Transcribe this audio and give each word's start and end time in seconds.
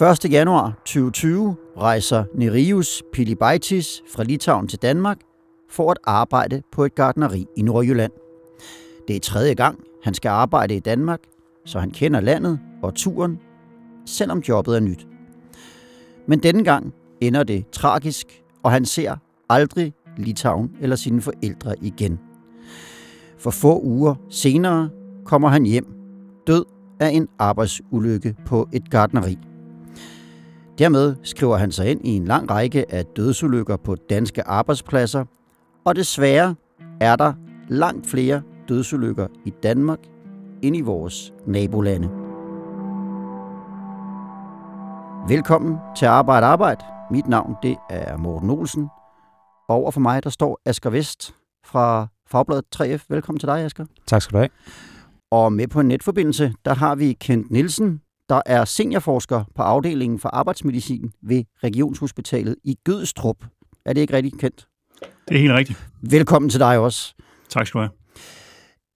1. 0.00 0.30
januar 0.30 0.72
2020 0.84 1.56
rejser 1.78 2.24
Nerius 2.34 3.02
Pilibaitis 3.12 4.02
fra 4.14 4.22
Litauen 4.22 4.68
til 4.68 4.78
Danmark 4.78 5.18
for 5.70 5.90
at 5.90 5.96
arbejde 6.04 6.62
på 6.72 6.84
et 6.84 6.94
gardneri 6.94 7.46
i 7.56 7.62
Nordjylland. 7.62 8.12
Det 9.08 9.16
er 9.16 9.20
tredje 9.20 9.54
gang, 9.54 9.78
han 10.04 10.14
skal 10.14 10.28
arbejde 10.28 10.76
i 10.76 10.80
Danmark, 10.80 11.20
så 11.64 11.78
han 11.78 11.90
kender 11.90 12.20
landet 12.20 12.60
og 12.82 12.94
turen, 12.94 13.38
selvom 14.06 14.38
jobbet 14.38 14.76
er 14.76 14.80
nyt. 14.80 15.06
Men 16.28 16.38
denne 16.38 16.64
gang 16.64 16.94
ender 17.20 17.42
det 17.42 17.64
tragisk, 17.72 18.42
og 18.62 18.70
han 18.70 18.84
ser 18.84 19.16
aldrig 19.48 19.92
Litauen 20.16 20.70
eller 20.80 20.96
sine 20.96 21.20
forældre 21.20 21.74
igen. 21.82 22.18
For 23.38 23.50
få 23.50 23.80
uger 23.80 24.14
senere 24.30 24.90
kommer 25.24 25.48
han 25.48 25.64
hjem, 25.64 25.86
død 26.46 26.64
af 27.00 27.08
en 27.08 27.28
arbejdsulykke 27.38 28.34
på 28.46 28.68
et 28.72 28.90
gardneri. 28.90 29.49
Dermed 30.80 31.16
skriver 31.22 31.56
han 31.56 31.72
sig 31.72 31.90
ind 31.90 32.00
i 32.06 32.16
en 32.16 32.24
lang 32.24 32.50
række 32.50 32.94
af 32.94 33.04
dødsulykker 33.04 33.76
på 33.76 33.94
danske 33.94 34.42
arbejdspladser, 34.42 35.24
og 35.84 35.96
desværre 35.96 36.54
er 37.00 37.16
der 37.16 37.32
langt 37.68 38.06
flere 38.06 38.42
dødsulykker 38.68 39.26
i 39.44 39.52
Danmark 39.62 39.98
end 40.62 40.76
i 40.76 40.80
vores 40.80 41.32
nabolande. 41.46 42.08
Velkommen 45.28 45.76
til 45.96 46.06
Arbejde 46.06 46.46
Arbejde. 46.46 46.84
Mit 47.10 47.26
navn 47.26 47.56
det 47.62 47.76
er 47.90 48.16
Morten 48.16 48.50
Olsen. 48.50 48.88
Og 49.68 49.76
over 49.76 49.90
for 49.90 50.00
mig 50.00 50.24
der 50.24 50.30
står 50.30 50.60
Asger 50.66 50.90
Vest 50.90 51.34
fra 51.66 52.06
Fagbladet 52.28 52.64
3F. 52.76 53.04
Velkommen 53.08 53.38
til 53.38 53.46
dig, 53.46 53.60
Asger. 53.60 53.84
Tak 54.06 54.22
skal 54.22 54.32
du 54.32 54.38
have. 54.38 54.48
Og 55.30 55.52
med 55.52 55.68
på 55.68 55.80
en 55.80 55.88
netforbindelse, 55.88 56.54
der 56.64 56.74
har 56.74 56.94
vi 56.94 57.12
Kent 57.12 57.50
Nielsen, 57.50 58.00
der 58.30 58.42
er 58.46 58.64
seniorforsker 58.64 59.44
på 59.54 59.62
afdelingen 59.62 60.18
for 60.18 60.28
arbejdsmedicin 60.28 61.12
ved 61.22 61.44
Regionshospitalet 61.64 62.56
i 62.64 62.76
Gødstrup. 62.84 63.36
Er 63.84 63.92
det 63.92 64.00
ikke 64.00 64.12
rigtigt 64.12 64.38
kendt? 64.38 64.66
Det 65.28 65.36
er 65.36 65.40
helt 65.40 65.52
rigtigt. 65.52 65.86
Velkommen 66.02 66.50
til 66.50 66.60
dig 66.60 66.78
også. 66.78 67.14
Tak 67.48 67.66
skal 67.66 67.78
du 67.78 67.82
have. 67.82 67.90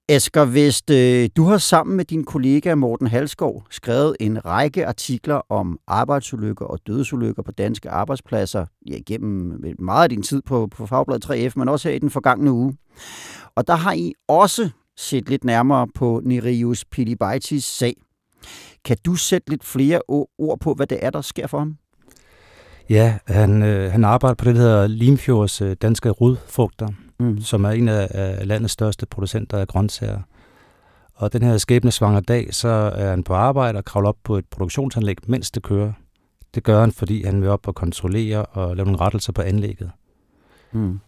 Asger 0.09 0.45
Vest, 0.45 0.91
øh, 0.91 1.29
du 1.37 1.45
har 1.45 1.59
sammen 1.59 1.97
med 1.97 2.05
din 2.05 2.25
kollega 2.25 2.75
Morten 2.75 3.07
Halskov 3.07 3.67
skrevet 3.71 4.17
en 4.21 4.45
række 4.45 4.87
artikler 4.87 5.53
om 5.53 5.79
arbejdsulykker 5.87 6.65
og 6.65 6.79
dødsulykker 6.87 7.43
på 7.43 7.53
danske 7.53 7.91
arbejdspladser 7.91 8.67
ja, 8.91 8.99
gennem 9.07 9.61
meget 9.79 10.03
af 10.03 10.09
din 10.09 10.23
tid 10.23 10.43
på, 10.43 10.67
på 10.67 10.87
Fagbladet 10.87 11.25
3F, 11.31 11.53
men 11.57 11.69
også 11.69 11.89
her 11.89 11.97
i 11.97 11.99
den 11.99 12.11
forgangne 12.11 12.53
uge. 12.53 12.77
Og 13.55 13.67
der 13.67 13.75
har 13.75 13.93
I 13.93 14.13
også 14.29 14.71
set 14.97 15.29
lidt 15.29 15.45
nærmere 15.45 15.89
på 15.95 16.21
Nerius 16.25 16.85
Pilibaitis 16.85 17.65
sag. 17.65 17.95
Kan 18.85 18.97
du 19.07 19.15
sætte 19.15 19.51
lidt 19.51 19.65
flere 19.65 20.01
ord 20.39 20.61
på, 20.61 20.75
hvad 20.75 20.87
det 20.87 20.99
er, 21.03 21.11
der 21.11 21.21
sker 21.21 21.47
for 21.47 21.59
ham? 21.59 21.79
Ja, 22.91 23.19
han, 23.27 23.63
øh, 23.63 23.93
han 23.93 24.05
arbejder 24.05 24.35
på 24.35 24.45
det, 24.45 24.55
der 24.55 24.61
hedder 24.61 24.87
Limfjords 24.87 25.61
øh, 25.61 25.77
danske 25.83 26.11
rodfrugter, 26.11 26.89
mm. 27.19 27.41
som 27.41 27.65
er 27.65 27.71
en 27.71 27.89
af, 27.89 28.09
af 28.11 28.47
landets 28.47 28.73
største 28.73 29.07
producenter 29.07 29.59
af 29.59 29.69
grøntsager. 29.69 30.21
Og 31.15 31.33
den 31.33 31.43
her 31.43 31.59
skæbnesvanger 31.59 32.21
dag, 32.21 32.55
så 32.55 32.69
er 32.69 33.11
han 33.11 33.23
på 33.23 33.35
arbejde 33.35 33.79
og 33.79 33.85
kravler 33.85 34.09
op 34.09 34.17
på 34.25 34.37
et 34.37 34.45
produktionsanlæg, 34.51 35.17
mens 35.27 35.51
det 35.51 35.63
kører. 35.63 35.93
Det 36.55 36.63
gør 36.63 36.81
han, 36.81 36.93
fordi 36.93 37.25
han 37.25 37.41
vil 37.41 37.49
op 37.49 37.69
og 37.69 37.75
kontrollere 37.75 38.47
og 38.47 38.77
lave 38.77 38.85
nogle 38.85 39.01
rettelser 39.01 39.33
på 39.33 39.43
anlægget. 39.43 39.91
Mm. 40.73 41.01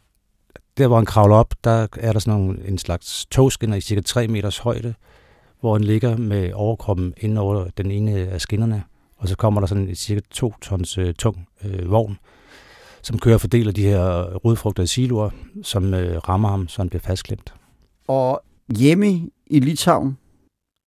Der, 0.79 0.87
hvor 0.87 0.97
han 0.97 1.07
kravler 1.07 1.37
op, 1.37 1.55
der 1.65 1.87
er 1.97 2.13
der 2.13 2.19
sådan 2.19 2.41
nogle, 2.41 2.69
en 2.69 2.79
slags 2.79 3.27
togskinner 3.27 3.77
i 3.77 3.81
cirka 3.81 4.01
3 4.01 4.29
meters 4.29 4.59
højde, 4.59 4.95
hvor 5.61 5.73
han 5.73 5.85
ligger 5.85 6.17
med 6.17 6.53
overkroppen 6.53 7.15
ind 7.17 7.39
over 7.39 7.67
den 7.77 7.91
ene 7.91 8.13
af 8.13 8.41
skinnerne, 8.41 8.83
og 9.17 9.29
så 9.29 9.37
kommer 9.37 9.61
der 9.61 9.67
sådan 9.67 9.89
en 9.89 9.95
cirka 9.95 10.21
2 10.31 10.55
tons 10.63 10.99
øh, 10.99 11.15
tung 11.15 11.49
øh, 11.65 11.91
vogn, 11.91 12.19
som 13.03 13.19
kører 13.19 13.35
og 13.35 13.41
fordeler 13.41 13.73
de 13.73 13.83
her 13.83 14.19
øh, 14.19 14.35
rodfrugter 14.35 14.83
i 14.83 14.87
siloer, 14.87 15.31
som 15.63 15.95
øh, 15.95 16.19
rammer 16.29 16.49
ham, 16.49 16.69
så 16.69 16.83
han 16.83 16.89
bliver 16.89 17.03
fastklemt. 17.03 17.55
Og 18.09 18.43
hjemme 18.79 19.31
i 19.47 19.61
Litauen, 19.61 20.19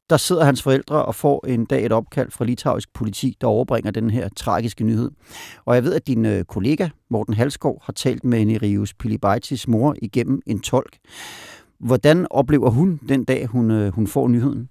der 0.10 0.18
sidder 0.18 0.44
hans 0.44 0.64
forældre 0.64 1.06
og 1.06 1.16
får 1.16 1.46
en 1.48 1.66
dag 1.66 1.86
et 1.86 1.92
opkald 1.92 2.32
fra 2.32 2.46
litauisk 2.46 2.94
politi, 2.94 3.38
der 3.42 3.48
overbringer 3.48 3.92
den 3.92 4.10
her 4.10 4.30
tragiske 4.36 4.84
nyhed. 4.84 5.12
Og 5.66 5.76
jeg 5.76 5.84
ved, 5.84 5.94
at 5.94 6.08
din 6.08 6.26
øh, 6.26 6.46
kollega, 6.46 6.90
Morten 7.10 7.34
Halskov, 7.34 7.82
har 7.86 7.94
talt 7.94 8.24
med 8.24 8.46
Nerius 8.46 8.94
Pilibaitis 8.94 9.68
mor 9.68 9.96
igennem 10.02 10.42
en 10.46 10.60
tolk. 10.60 10.98
Hvordan 11.80 12.28
oplever 12.30 12.70
hun 12.70 13.00
den 13.10 13.24
dag, 13.24 13.46
hun, 13.46 13.72
øh, 13.72 13.94
hun 13.94 14.08
får 14.08 14.28
nyheden? 14.28 14.70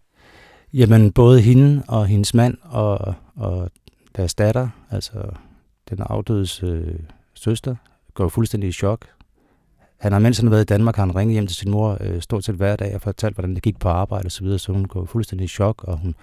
Jamen, 0.73 1.13
både 1.13 1.41
hende 1.41 1.83
og 1.89 2.07
hendes 2.07 2.35
mand 2.35 2.57
og, 2.63 3.15
og 3.37 3.71
deres 4.17 4.35
datter, 4.35 4.69
altså 4.91 5.31
den 5.91 5.99
afdødes 6.01 6.63
øh, 6.63 6.99
søster, 7.35 7.77
går 8.15 8.29
fuldstændig 8.29 8.69
i 8.69 8.73
chok. 8.73 9.07
Han 10.01 10.13
har, 10.13 10.19
mens 10.19 10.39
han 10.39 10.47
har 10.47 10.51
været 10.51 10.63
i 10.63 10.73
Danmark, 10.75 10.97
har 10.97 11.07
han 11.07 11.17
ringet 11.17 11.33
hjem 11.33 11.47
til 11.47 11.57
sin 11.57 11.71
mor 11.71 11.97
øh, 12.01 12.21
stort 12.21 12.45
set 12.45 12.55
hver 12.55 12.77
dag 12.77 12.95
og 12.95 13.01
fortalt, 13.01 13.35
hvordan 13.35 13.55
det 13.55 13.63
gik 13.63 13.79
på 13.79 13.89
arbejde 13.89 14.27
og 14.27 14.33
så 14.33 14.45
videre, 14.45 14.59
så 14.59 14.73
hun 14.73 14.85
går 14.85 15.05
fuldstændig 15.05 15.45
i 15.45 15.49
chok, 15.49 15.85
og 15.85 15.99
hun 15.99 16.15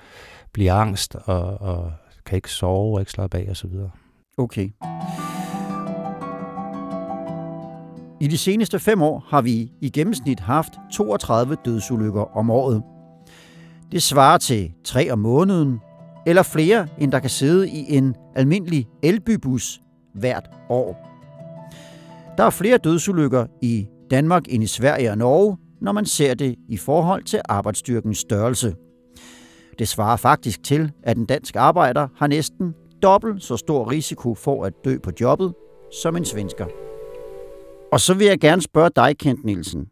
bliver 0.51 0.74
angst 0.74 1.16
og, 1.16 1.62
og 1.62 1.91
kan 2.25 2.35
ikke 2.35 2.51
sove 2.51 2.95
og 2.95 3.00
ikke 3.01 3.12
slappe 3.12 3.38
af 3.38 3.47
og 3.50 3.57
så 3.57 3.68
videre. 3.68 3.90
Okay. 4.38 4.69
I 8.22 8.28
de 8.28 8.38
seneste 8.38 8.80
fem 8.80 9.02
år 9.02 9.26
har 9.28 9.42
vi 9.42 9.72
i 9.81 9.90
gennemsnit 9.90 10.40
haft 10.40 10.74
32 10.94 11.58
dødsulykker 11.66 12.38
om 12.38 12.50
året. 12.50 12.84
Det 13.92 14.03
svarer 14.03 14.38
til 14.38 14.72
tre 14.84 15.12
om 15.12 15.20
måneden, 15.20 15.80
eller 16.28 16.44
flere, 16.44 16.88
end 16.98 17.12
der 17.12 17.20
kan 17.20 17.30
sidde 17.30 17.70
i 17.70 17.96
en 17.96 18.16
almindelig 18.36 18.88
elbybus 19.04 19.81
hvert 20.14 20.50
år. 20.70 21.12
Der 22.38 22.44
er 22.44 22.50
flere 22.50 22.78
dødsulykker 22.78 23.46
i 23.62 23.88
Danmark 24.12 24.44
end 24.50 24.64
i 24.64 24.68
Sverige 24.68 25.12
og 25.12 25.18
Norge, 25.18 25.58
når 25.81 25.92
man 25.92 26.06
ser 26.06 26.34
det 26.34 26.56
i 26.70 26.78
forhold 26.78 27.24
til 27.24 27.42
arbejdsstyrkens 27.50 28.18
størrelse. 28.18 28.75
Det 29.80 29.88
svarer 29.88 30.18
faktisk 30.18 30.64
til, 30.64 30.92
at 31.04 31.18
en 31.18 31.25
dansk 31.25 31.56
arbejder 31.56 32.08
har 32.18 32.28
næsten 32.28 32.74
dobbelt 33.04 33.44
så 33.44 33.58
stor 33.58 33.92
risiko 33.92 34.36
for 34.36 34.66
at 34.66 34.74
dø 34.86 34.98
på 35.04 35.12
jobbet 35.22 35.54
som 36.02 36.16
en 36.16 36.25
svensker. 36.25 36.84
Og 37.95 38.01
så 38.01 38.13
vil 38.13 38.28
jeg 38.28 38.39
gerne 38.39 38.61
spørge 38.61 38.89
dig, 38.95 39.17
Kent 39.17 39.45
Nielsen. 39.45 39.88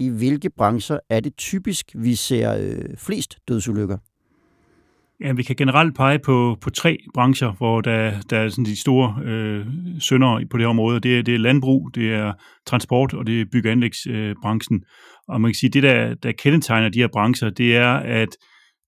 I 0.00 0.08
hvilke 0.08 0.50
brancher 0.50 0.98
er 1.10 1.20
det 1.20 1.36
typisk, 1.36 1.86
vi 1.94 2.14
ser 2.14 2.56
øh, 2.56 2.96
flest 2.98 3.38
dødsulykker? 3.48 3.98
Ja, 5.20 5.32
vi 5.32 5.42
kan 5.42 5.56
generelt 5.56 5.96
pege 5.96 6.18
på, 6.18 6.56
på 6.60 6.70
tre 6.70 6.98
brancher, 7.14 7.52
hvor 7.52 7.80
der, 7.80 8.20
der 8.30 8.38
er 8.38 8.48
sådan 8.48 8.64
de 8.64 8.80
store 8.80 9.22
øh, 9.24 9.66
sønder 10.00 10.44
på 10.50 10.56
det 10.56 10.64
her 10.64 10.68
område. 10.68 11.00
Det 11.00 11.18
er, 11.18 11.22
det 11.22 11.34
er 11.34 11.38
landbrug, 11.38 11.90
det 11.94 12.14
er 12.14 12.32
transport, 12.66 13.14
og 13.14 13.26
det 13.26 13.40
er 13.40 13.44
bygge- 13.52 13.68
og 13.68 13.72
anlægsbranchen. 13.72 14.84
og 15.28 15.40
man 15.40 15.50
kan 15.50 15.54
sige, 15.54 15.68
at 15.68 15.74
det, 15.74 15.82
der, 15.82 16.14
der 16.14 16.32
kendetegner 16.32 16.88
de 16.88 16.98
her 16.98 17.08
brancher, 17.12 17.50
det 17.50 17.76
er, 17.76 17.92
at 17.92 18.28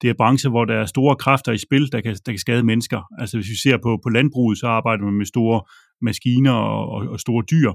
det 0.03 0.11
er 0.11 0.15
brancher, 0.19 0.51
hvor 0.51 0.65
der 0.65 0.75
er 0.75 0.87
store 0.87 1.17
kræfter 1.17 1.53
i 1.53 1.59
spil, 1.59 1.93
der 1.93 2.01
kan, 2.01 2.17
der 2.27 2.33
kan 2.33 2.39
skade 2.39 2.63
mennesker. 2.63 3.01
Altså 3.19 3.37
hvis 3.37 3.51
vi 3.51 3.57
ser 3.69 3.79
på, 3.83 4.01
på 4.03 4.09
landbruget, 4.09 4.59
så 4.59 4.67
arbejder 4.67 5.05
man 5.05 5.15
med 5.15 5.27
store 5.27 5.63
maskiner 6.03 6.53
og, 6.53 6.89
og, 6.89 7.09
og 7.09 7.21
store 7.21 7.45
dyr, 7.51 7.73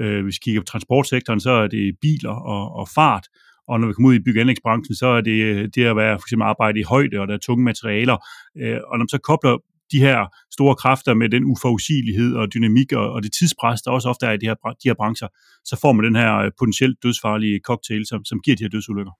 Øh, 0.00 0.24
hvis 0.24 0.34
vi 0.34 0.40
kigger 0.44 0.60
på 0.60 0.64
transportsektoren, 0.64 1.40
så 1.40 1.50
er 1.50 1.66
det 1.68 1.94
biler 2.00 2.30
og, 2.30 2.76
og 2.76 2.88
fart. 2.88 3.26
Og 3.68 3.80
når 3.80 3.86
vi 3.86 3.92
kommer 3.92 4.08
ud 4.08 4.14
i 4.14 4.18
bygge- 4.18 4.94
så 4.94 5.06
er 5.06 5.20
det 5.20 5.74
det 5.74 5.84
at 5.84 5.96
være 5.96 6.18
for 6.18 6.26
eksempel 6.26 6.44
arbejde 6.44 6.80
i 6.80 6.82
højde, 6.82 7.16
og 7.20 7.28
der 7.28 7.34
er 7.34 7.38
tunge 7.38 7.64
materialer. 7.64 8.16
Øh, 8.58 8.78
og 8.88 8.98
når 8.98 9.04
man 9.04 9.08
så 9.08 9.18
kobler 9.18 9.58
de 9.92 9.98
her 9.98 10.26
store 10.52 10.74
kræfter 10.74 11.14
med 11.14 11.28
den 11.28 11.44
uforudsigelighed 11.44 12.34
og 12.34 12.54
dynamik 12.54 12.92
og, 12.92 13.12
og 13.12 13.22
det 13.22 13.32
tidspres, 13.32 13.82
der 13.82 13.90
også 13.90 14.08
ofte 14.08 14.26
er 14.26 14.32
i 14.32 14.36
de 14.36 14.46
her, 14.46 14.54
de 14.54 14.88
her 14.88 14.94
brancher, 14.94 15.28
så 15.64 15.78
får 15.80 15.92
man 15.92 16.04
den 16.04 16.16
her 16.16 16.36
øh, 16.36 16.50
potentielt 16.58 17.02
dødsfarlige 17.02 17.60
cocktail, 17.64 18.06
som, 18.06 18.24
som 18.24 18.40
giver 18.40 18.56
de 18.56 18.64
her 18.64 18.68
dødsulykker. 18.68 19.12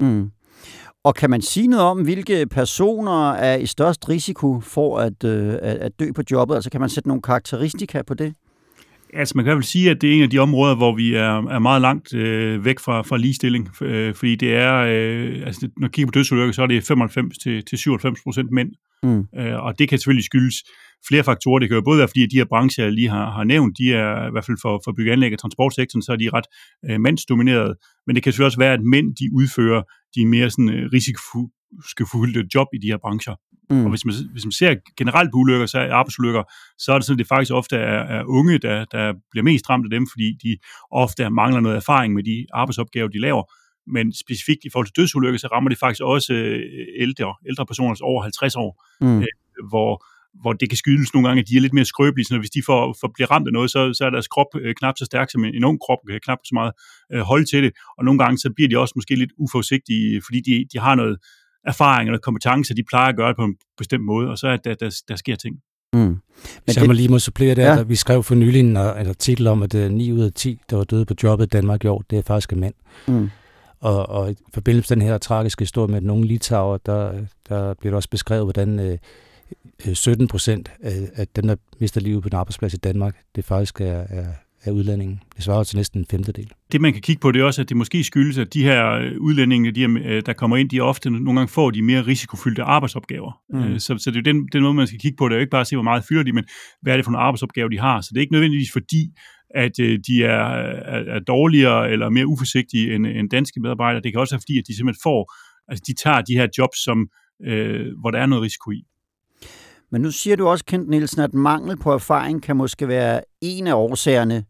Mm. 0.00 0.30
Og 1.04 1.14
kan 1.14 1.30
man 1.30 1.42
sige 1.42 1.68
noget 1.68 1.84
om, 1.84 2.02
hvilke 2.02 2.46
personer 2.46 3.30
er 3.32 3.56
i 3.56 3.66
størst 3.66 4.08
risiko 4.08 4.60
for 4.60 4.98
at, 4.98 5.24
øh, 5.24 5.54
at 5.62 6.00
dø 6.00 6.12
på 6.12 6.22
jobbet? 6.30 6.54
Altså 6.54 6.70
kan 6.70 6.80
man 6.80 6.90
sætte 6.90 7.08
nogle 7.08 7.22
karakteristika 7.22 8.02
på 8.02 8.14
det? 8.14 8.34
Altså, 9.18 9.32
man 9.36 9.44
kan 9.44 9.50
i 9.50 9.52
hvert 9.52 9.64
fald 9.64 9.70
sige, 9.70 9.90
at 9.90 10.00
det 10.00 10.10
er 10.10 10.14
en 10.14 10.22
af 10.22 10.30
de 10.30 10.38
områder, 10.38 10.74
hvor 10.74 10.96
vi 10.96 11.14
er, 11.14 11.48
er 11.56 11.58
meget 11.58 11.82
langt 11.82 12.14
øh, 12.14 12.64
væk 12.64 12.78
fra, 12.78 13.02
fra 13.02 13.16
ligestilling, 13.16 13.82
øh, 13.82 14.14
fordi 14.14 14.36
det 14.36 14.54
er, 14.54 14.74
øh, 14.74 15.46
altså, 15.46 15.68
når 15.76 15.88
vi 15.88 15.92
kigger 15.92 16.06
på 16.06 16.10
dødsulykker, 16.10 16.52
så 16.52 16.62
er 16.62 16.66
det 16.66 16.84
95 16.84 17.38
til, 17.38 17.64
til 17.64 17.78
97 17.78 18.20
procent 18.22 18.50
mænd, 18.50 18.70
mm. 19.02 19.24
øh, 19.38 19.64
og 19.64 19.78
det 19.78 19.88
kan 19.88 19.98
selvfølgelig 19.98 20.24
skyldes 20.24 20.56
flere 21.08 21.24
faktorer. 21.24 21.58
Det 21.58 21.68
kan 21.68 21.76
jo 21.76 21.82
både 21.82 21.98
være, 21.98 22.08
fordi 22.08 22.26
de 22.26 22.36
her 22.36 22.44
brancher, 22.44 22.84
jeg 22.84 22.92
lige 22.92 23.08
har, 23.08 23.30
har 23.30 23.44
nævnt, 23.44 23.78
de 23.78 23.92
er 23.92 24.28
i 24.28 24.30
hvert 24.30 24.44
fald 24.44 24.58
for, 24.62 24.80
for 24.84 24.92
byggeanlæg 24.96 25.32
og 25.32 25.38
transportsektoren, 25.38 26.02
så 26.02 26.12
er 26.12 26.16
de 26.16 26.30
ret 26.32 26.48
øh, 26.90 27.00
mandsdomineret. 27.00 27.74
Men 28.06 28.16
det 28.16 28.22
kan 28.22 28.32
selvfølgelig 28.32 28.46
også 28.52 28.58
være, 28.58 28.72
at 28.72 28.82
mænd, 28.94 29.06
de 29.20 29.26
udfører 29.38 29.82
de 30.14 30.26
mere 30.26 30.50
sådan, 30.50 30.68
øh, 30.68 30.90
risikofyldte 30.92 32.42
job 32.54 32.68
i 32.76 32.78
de 32.78 32.90
her 32.92 32.98
brancher. 33.04 33.34
Mm. 33.70 33.84
Og 33.84 33.90
hvis 33.90 34.04
man, 34.04 34.14
hvis 34.32 34.44
man 34.44 34.52
ser 34.52 34.74
generelt 34.96 35.30
på 35.32 35.36
ulykker, 35.38 35.66
så 35.66 35.78
er 35.78 35.94
arbejdsulykker, 35.94 36.42
så 36.78 36.92
er 36.92 36.98
det 36.98 37.06
sådan, 37.06 37.14
at 37.14 37.18
det 37.18 37.28
faktisk 37.28 37.52
ofte 37.52 37.76
er, 37.76 38.00
er 38.16 38.24
unge, 38.24 38.58
der, 38.58 38.84
der 38.84 39.14
bliver 39.30 39.44
mest 39.44 39.70
ramt 39.70 39.86
af 39.86 39.90
dem, 39.90 40.06
fordi 40.12 40.38
de 40.42 40.56
ofte 40.90 41.30
mangler 41.30 41.60
noget 41.60 41.76
erfaring 41.76 42.14
med 42.14 42.22
de 42.22 42.46
arbejdsopgaver, 42.52 43.08
de 43.08 43.20
laver. 43.20 43.44
Men 43.86 44.12
specifikt 44.12 44.64
i 44.64 44.70
forhold 44.72 44.86
til 44.86 44.96
dødsulykker, 44.96 45.38
så 45.38 45.48
rammer 45.52 45.68
det 45.68 45.78
faktisk 45.78 46.02
også 46.02 46.32
øh, 46.32 46.60
ældre, 46.98 47.34
ældre 47.48 47.66
personer, 47.66 47.90
altså 47.90 48.04
over 48.04 48.22
50 48.22 48.56
år, 48.56 48.84
mm. 49.00 49.18
øh, 49.20 49.26
hvor, 49.70 50.04
hvor 50.40 50.52
det 50.52 50.68
kan 50.68 50.76
skyldes 50.76 51.14
nogle 51.14 51.28
gange, 51.28 51.40
at 51.40 51.48
de 51.48 51.56
er 51.56 51.60
lidt 51.60 51.72
mere 51.72 51.84
skrøbelige, 51.84 52.26
så 52.26 52.38
hvis 52.38 52.50
de 52.50 52.62
får, 52.66 52.96
får 53.00 53.10
bliver 53.14 53.30
ramt 53.30 53.46
af 53.46 53.52
noget, 53.52 53.70
så, 53.70 53.92
så 53.92 54.04
er 54.04 54.10
deres 54.10 54.28
krop 54.28 54.46
øh, 54.60 54.74
knap 54.74 54.94
så 54.98 55.04
stærk 55.04 55.30
som 55.30 55.44
en, 55.44 55.54
en 55.54 55.64
ung 55.64 55.80
krop, 55.80 55.98
kan 56.10 56.20
knap 56.20 56.38
så 56.44 56.54
meget 56.54 56.72
øh, 57.12 57.20
holde 57.20 57.44
til 57.44 57.62
det, 57.62 57.72
og 57.98 58.04
nogle 58.04 58.18
gange 58.18 58.38
så 58.38 58.50
bliver 58.56 58.68
de 58.68 58.78
også 58.78 58.92
måske 58.96 59.14
lidt 59.14 59.32
uforsigtige, 59.38 60.22
fordi 60.26 60.40
de, 60.40 60.66
de 60.72 60.78
har 60.78 60.94
noget 60.94 61.16
erfaring 61.66 62.08
eller 62.08 62.18
kompetence, 62.18 62.74
de 62.74 62.82
plejer 62.88 63.08
at 63.08 63.16
gøre 63.16 63.28
det 63.28 63.36
på 63.36 63.44
en 63.44 63.56
bestemt 63.78 64.04
måde, 64.04 64.28
og 64.28 64.38
så 64.38 64.48
er 64.48 64.56
der, 64.56 64.74
der, 64.74 65.00
der 65.08 65.16
sker 65.16 65.36
ting. 65.36 65.56
Mm. 65.92 66.00
Men 66.00 66.20
så 66.68 66.80
det... 66.80 66.88
må 66.88 66.92
lige 66.92 67.08
må 67.08 67.18
supplere 67.18 67.54
der, 67.54 67.70
ja. 67.70 67.76
der, 67.76 67.84
vi 67.84 67.96
skrev 67.96 68.22
for 68.22 68.34
nylig 68.34 68.60
en, 68.60 68.66
en 68.66 68.76
artikel 69.08 69.46
om, 69.46 69.62
at 69.62 69.74
9 69.74 70.10
øh, 70.10 70.16
ud 70.16 70.20
af 70.20 70.32
10, 70.32 70.60
der 70.70 70.76
var 70.76 70.84
døde 70.84 71.04
på 71.04 71.14
jobbet 71.22 71.46
i 71.46 71.48
Danmark 71.48 71.84
i 71.84 71.86
år, 71.86 72.04
det 72.10 72.18
er 72.18 72.22
faktisk 72.22 72.52
mænd. 72.52 72.74
Mm. 73.08 73.30
Og, 73.80 74.08
og 74.08 74.30
i 74.30 74.36
forbindelse 74.54 74.94
med 74.94 75.00
den 75.00 75.08
her 75.08 75.18
tragiske 75.18 75.62
historie 75.62 75.92
med 75.92 76.00
nogle 76.00 76.26
litauer, 76.26 76.76
der, 76.76 77.12
der 77.48 77.74
bliver 77.74 77.90
det 77.90 77.96
også 77.96 78.10
beskrevet, 78.10 78.44
hvordan 78.44 78.80
øh, 78.80 78.98
17 79.94 80.22
øh, 80.22 80.28
procent 80.28 80.72
af, 80.82 81.08
af 81.14 81.28
dem, 81.28 81.46
der 81.46 81.56
mister 81.78 82.00
livet 82.00 82.22
på 82.22 82.28
en 82.28 82.34
arbejdsplads 82.34 82.74
i 82.74 82.76
Danmark, 82.76 83.16
det 83.36 83.44
faktisk 83.44 83.80
er, 83.80 84.04
er, 84.08 84.26
er 84.64 84.70
udlændinge. 84.70 85.20
Det 85.36 85.44
svarer 85.44 85.64
til 85.64 85.76
næsten 85.76 86.00
en 86.00 86.06
femtedel. 86.10 86.52
Det 86.72 86.80
man 86.80 86.92
kan 86.92 87.02
kigge 87.02 87.20
på, 87.20 87.32
det 87.32 87.40
er 87.40 87.44
også, 87.44 87.62
at 87.62 87.68
det 87.68 87.76
måske 87.76 88.04
skyldes, 88.04 88.38
at 88.38 88.54
de 88.54 88.62
her 88.62 88.90
øh, 88.92 89.12
udlændinge, 89.20 89.72
de 89.72 89.80
her, 89.80 89.98
øh, 90.04 90.22
der 90.26 90.32
kommer 90.32 90.56
ind, 90.56 90.70
de 90.70 90.80
ofte 90.80 91.10
nogle 91.10 91.40
gange 91.40 91.48
får 91.48 91.70
de 91.70 91.82
mere 91.82 92.02
risikofyldte 92.06 92.62
arbejdsopgaver. 92.62 93.40
Mm. 93.50 93.78
Så, 93.78 93.98
så 93.98 94.10
det 94.10 94.18
er 94.18 94.22
den, 94.22 94.48
den 94.52 94.62
måde, 94.62 94.74
man 94.74 94.86
skal 94.86 95.00
kigge 95.00 95.16
på. 95.16 95.28
Det 95.28 95.34
er 95.34 95.36
jo 95.36 95.40
ikke 95.40 95.50
bare 95.50 95.60
at 95.60 95.66
se, 95.66 95.76
hvor 95.76 95.82
meget 95.82 96.04
fylder 96.04 96.22
de, 96.22 96.32
men 96.32 96.44
hvad 96.82 96.92
er 96.92 96.96
det 96.96 97.04
for 97.04 97.12
nogle 97.12 97.24
arbejdsopgaver, 97.24 97.68
de 97.68 97.78
har. 97.78 98.00
Så 98.00 98.08
det 98.10 98.16
er 98.16 98.20
ikke 98.20 98.32
nødvendigvis 98.32 98.72
fordi, 98.72 99.12
at 99.54 99.76
de 99.76 100.24
er, 100.24 100.46
er, 100.94 101.14
er 101.16 101.18
dårligere 101.18 101.90
eller 101.90 102.10
mere 102.10 102.26
uforsigtige 102.26 102.94
end, 102.94 103.06
end 103.06 103.30
danske 103.30 103.60
medarbejdere. 103.60 104.02
Det 104.02 104.12
kan 104.12 104.20
også 104.20 104.34
være 104.34 104.40
fordi, 104.40 104.58
at 104.58 104.64
de 104.68 104.76
simpelthen 104.76 105.00
får, 105.02 105.32
altså 105.68 105.84
de 105.86 105.94
tager 105.94 106.20
de 106.20 106.34
her 106.34 106.48
jobs, 106.58 106.78
som, 106.84 107.08
øh, 107.46 107.86
hvor 108.00 108.10
der 108.10 108.18
er 108.18 108.26
noget 108.26 108.42
risiko 108.42 108.70
i. 108.70 108.84
Men 109.92 110.02
nu 110.02 110.10
siger 110.10 110.36
du 110.36 110.48
også, 110.48 110.64
Kent 110.64 110.88
Nielsen, 110.88 111.20
at 111.20 111.34
mangel 111.34 111.76
på 111.76 111.92
erfaring 111.92 112.42
kan 112.42 112.56
måske 112.56 112.88
være 112.88 113.20
en 113.40 113.66
af 113.66 113.74
årsagerne. 113.74 114.44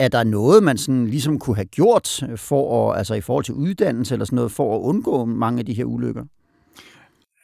Er 0.00 0.08
der 0.08 0.24
noget, 0.24 0.62
man 0.62 0.78
sådan 0.78 1.06
ligesom 1.06 1.38
kunne 1.38 1.56
have 1.56 1.66
gjort 1.66 2.22
for 2.36 2.90
at, 2.92 2.98
altså 2.98 3.14
i 3.14 3.20
forhold 3.20 3.44
til 3.44 3.54
uddannelse 3.54 4.14
eller 4.14 4.24
sådan 4.24 4.36
noget, 4.36 4.52
for 4.52 4.76
at 4.76 4.80
undgå 4.80 5.24
mange 5.24 5.58
af 5.58 5.66
de 5.66 5.74
her 5.74 5.84
ulykker? 5.84 6.24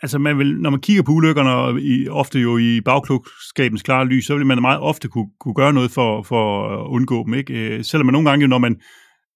Altså, 0.02 0.18
man 0.18 0.38
vil, 0.38 0.60
når 0.60 0.70
man 0.70 0.80
kigger 0.80 1.02
på 1.02 1.12
ulykkerne, 1.12 1.50
og 1.50 1.80
i, 1.80 2.08
ofte 2.08 2.38
jo 2.38 2.58
i 2.58 2.80
bagklogskabens 2.80 3.82
klare 3.82 4.04
lys, 4.04 4.26
så 4.26 4.36
vil 4.36 4.46
man 4.46 4.60
meget 4.60 4.80
ofte 4.80 5.08
kunne, 5.08 5.28
kunne 5.40 5.54
gøre 5.54 5.72
noget 5.72 5.90
for, 5.90 6.22
for 6.22 6.68
at 6.68 6.86
undgå 6.86 7.24
dem. 7.24 7.34
Ikke? 7.34 7.54
Øh, 7.54 7.84
selvom 7.84 8.06
man 8.06 8.12
nogle 8.12 8.30
gange, 8.30 8.42
jo, 8.42 8.48
når 8.48 8.58
man, 8.58 8.76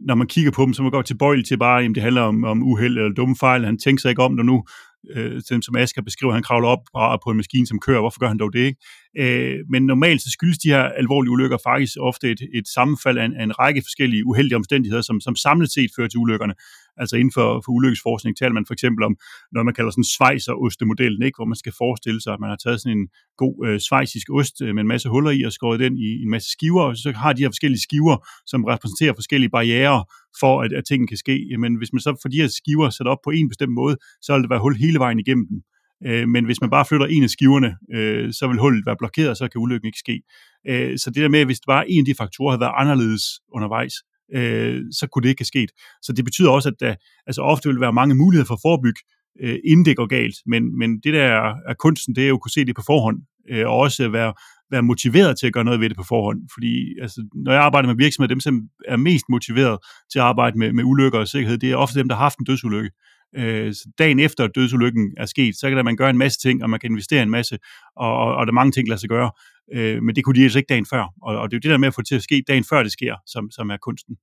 når 0.01 0.15
man 0.15 0.27
kigger 0.27 0.51
på 0.51 0.65
dem, 0.65 0.73
så 0.75 0.83
man 0.83 0.91
går 0.91 1.03
tilbøjelig 1.03 1.47
til 1.47 1.59
bare, 1.59 1.85
at 1.85 1.91
det 1.95 2.03
handler 2.03 2.23
om, 2.23 2.45
om 2.45 2.63
uheld 2.63 2.99
eller 2.99 3.15
dumme 3.15 3.37
fejl. 3.37 3.65
Han 3.65 3.79
tænker 3.79 4.01
sig 4.01 4.09
ikke 4.09 4.23
om 4.23 4.37
det 4.37 4.47
nu 4.47 4.65
øh, 5.15 5.43
som 5.63 5.77
Asger 5.77 6.03
beskriver, 6.03 6.33
han 6.33 6.43
kravler 6.43 6.69
op 6.69 7.21
på 7.25 7.31
en 7.31 7.37
maskine, 7.37 7.67
som 7.67 7.81
kører. 7.81 8.01
Hvorfor 8.01 8.21
gør 8.21 8.29
han 8.29 8.39
dog 8.39 8.53
det 8.53 8.59
ikke? 8.59 8.81
Øh, 9.19 9.59
men 9.71 9.87
normalt 9.87 10.23
så 10.23 10.31
skyldes 10.31 10.59
de 10.59 10.69
her 10.69 10.83
alvorlige 10.83 11.31
ulykker 11.31 11.59
faktisk 11.65 11.97
ofte 12.01 12.31
et, 12.31 12.41
et 12.55 12.69
sammenfald 12.69 13.19
af 13.19 13.25
en, 13.25 13.35
af 13.35 13.45
en 13.45 13.59
række 13.59 13.83
forskellige 13.83 14.27
uheldige 14.27 14.57
omstændigheder, 14.57 15.03
som, 15.03 15.21
som 15.21 15.37
samlet 15.37 15.73
set 15.73 15.91
fører 15.97 16.09
til 16.09 16.19
ulykkerne. 16.19 16.55
Altså 16.97 17.17
inden 17.17 17.33
for, 17.33 17.63
for 17.65 17.73
ulykkesforskning 17.73 18.37
taler 18.37 18.53
man 18.53 18.67
for 18.67 18.75
eksempel 18.75 19.05
om 19.05 19.17
noget, 19.53 19.65
man 19.65 19.75
kalder 19.75 19.91
sådan 19.91 20.13
svejser-ostemodellen, 20.17 21.23
ikke? 21.23 21.37
hvor 21.39 21.45
man 21.45 21.57
skal 21.63 21.73
forestille 21.79 22.21
sig, 22.23 22.33
at 22.33 22.41
man 22.41 22.51
har 22.51 22.57
taget 22.57 22.81
sådan 22.81 22.99
en 22.99 23.09
god 23.37 23.67
øh, 23.67 23.81
svejsisk 23.81 24.27
ost 24.39 24.57
øh, 24.63 24.75
med 24.75 24.83
en 24.83 24.89
masse 24.89 25.09
huller 25.09 25.31
i 25.31 25.43
og 25.43 25.53
skåret 25.53 25.81
den 25.81 25.97
i, 25.97 26.09
i 26.21 26.23
en 26.23 26.31
masse 26.31 26.51
skiver, 26.51 26.83
og 26.83 26.97
så 26.97 27.13
har 27.13 27.33
de 27.33 27.43
her 27.43 27.49
forskellige 27.49 27.83
skiver, 27.89 28.17
som 28.47 28.65
repræsenterer 28.65 29.15
forskellige 29.15 29.51
barriere 29.51 30.05
for, 30.41 30.63
at, 30.63 30.73
at 30.73 30.85
tingene 30.85 31.09
kan 31.09 31.17
ske. 31.17 31.57
Men 31.59 31.77
hvis 31.77 31.93
man 31.93 32.01
så 32.01 32.19
får 32.23 32.29
de 32.29 32.41
her 32.41 32.49
skiver 32.49 32.91
sat 32.91 33.07
op 33.07 33.19
på 33.25 33.31
en 33.31 33.49
bestemt 33.49 33.73
måde, 33.73 33.97
så 34.23 34.33
vil 34.33 34.43
det 34.43 34.51
være 34.51 34.65
hul 34.65 34.77
hele 34.77 34.99
vejen 34.99 35.19
igennem 35.19 35.47
dem. 35.51 35.61
Øh, 36.07 36.29
men 36.29 36.45
hvis 36.45 36.61
man 36.61 36.71
bare 36.71 36.85
flytter 36.85 37.07
en 37.07 37.23
af 37.23 37.31
skiverne, 37.31 37.77
øh, 37.95 38.33
så 38.33 38.49
vil 38.49 38.59
hullet 38.59 38.87
være 38.87 38.97
blokeret, 38.99 39.31
og 39.31 39.37
så 39.37 39.49
kan 39.49 39.61
ulykken 39.61 39.87
ikke 39.87 39.99
ske. 39.99 40.23
Øh, 40.69 40.99
så 40.99 41.11
det 41.11 41.23
der 41.23 41.29
med, 41.29 41.41
at 41.41 41.47
hvis 41.47 41.61
bare 41.67 41.91
en 41.91 41.99
af 41.99 42.05
de 42.05 42.15
faktorer 42.15 42.51
havde 42.51 42.61
været 42.61 42.75
anderledes 42.77 43.25
undervejs, 43.55 43.95
øh, 44.35 44.83
så 44.93 45.07
kunne 45.07 45.23
det 45.23 45.29
ikke 45.29 45.41
have 45.41 45.55
sket. 45.55 45.71
Så 46.03 46.13
det 46.13 46.25
betyder 46.25 46.51
også, 46.51 46.69
at 46.69 46.81
der 46.81 46.95
altså 47.27 47.43
ofte 47.43 47.69
vil 47.69 47.81
være 47.81 47.93
mange 47.93 48.15
muligheder 48.15 48.47
for 48.47 48.55
at 48.55 48.65
forebygge, 48.65 49.01
øh, 49.41 49.59
inden 49.65 49.85
det 49.87 49.97
går 49.97 50.07
galt. 50.07 50.37
Men, 50.47 50.79
men 50.79 51.01
det 51.01 51.15
der 51.15 51.27
er 51.69 51.75
kunsten, 51.79 52.15
det 52.15 52.25
er 52.25 52.29
jo 52.29 52.35
at 52.35 52.41
kunne 52.41 52.51
se 52.51 52.65
det 52.65 52.77
på 52.77 52.83
forhånd, 52.87 53.19
øh, 53.51 53.67
og 53.67 53.77
også 53.77 54.09
være, 54.09 54.33
være 54.71 54.83
motiveret 54.83 55.39
til 55.39 55.47
at 55.47 55.53
gøre 55.53 55.65
noget 55.65 55.81
ved 55.81 55.89
det 55.89 55.97
på 55.97 56.09
forhånd. 56.09 56.41
Fordi 56.55 57.01
altså, 57.03 57.29
når 57.35 57.53
jeg 57.53 57.63
arbejder 57.63 57.89
med 57.89 57.97
virksomheder, 57.97 58.35
dem 58.35 58.41
som 58.41 58.55
er 58.89 58.97
mest 58.97 59.25
motiveret 59.29 59.79
til 60.13 60.19
at 60.19 60.25
arbejde 60.25 60.59
med, 60.59 60.73
med 60.73 60.85
ulykker 60.85 61.19
og 61.19 61.29
sikkerhed, 61.29 61.59
det 61.59 61.71
er 61.71 61.77
ofte 61.77 61.99
dem, 61.99 62.09
der 62.09 62.17
har 62.17 62.23
haft 62.23 62.39
en 62.39 62.45
dødsulykke. 62.45 62.91
Øh, 63.37 63.75
dagen 63.99 64.19
efter 64.19 64.47
dødsulykken 64.47 65.15
er 65.17 65.27
sket, 65.27 65.57
så 65.57 65.69
kan 65.69 65.77
der 65.77 65.83
man 65.83 65.97
gøre 65.97 66.11
en 66.11 66.19
masse 66.19 66.39
ting, 66.39 66.63
og 66.63 66.71
man 66.71 66.81
kan 66.81 66.91
investere 66.91 67.23
en 67.23 67.31
masse, 67.31 67.59
og, 67.97 68.17
og, 68.19 68.35
og 68.35 68.47
der 68.47 68.51
er 68.51 68.55
mange 68.55 68.73
ting, 68.73 68.87
der 68.87 68.91
lade 68.91 69.01
sig 69.01 69.09
gøre. 69.09 69.31
Øh, 69.75 70.03
men 70.03 70.17
det 70.17 70.25
kunne 70.25 70.39
de 70.39 70.43
altså 70.43 70.59
ikke 70.59 70.69
dagen 70.69 70.87
før. 70.87 71.05
Og, 71.23 71.39
og 71.39 71.51
det 71.51 71.55
er 71.55 71.59
jo 71.59 71.69
det 71.69 71.71
der 71.71 71.79
med 71.79 71.89
at 71.89 71.95
få 71.95 72.01
det 72.01 72.09
til 72.09 72.15
at 72.15 72.23
ske 72.23 72.45
dagen 72.49 72.65
før 72.65 72.83
det 72.83 72.93
sker, 72.93 73.15
som, 73.27 73.51
som 73.51 73.71
er 73.71 73.77
kunsten. 73.77 74.17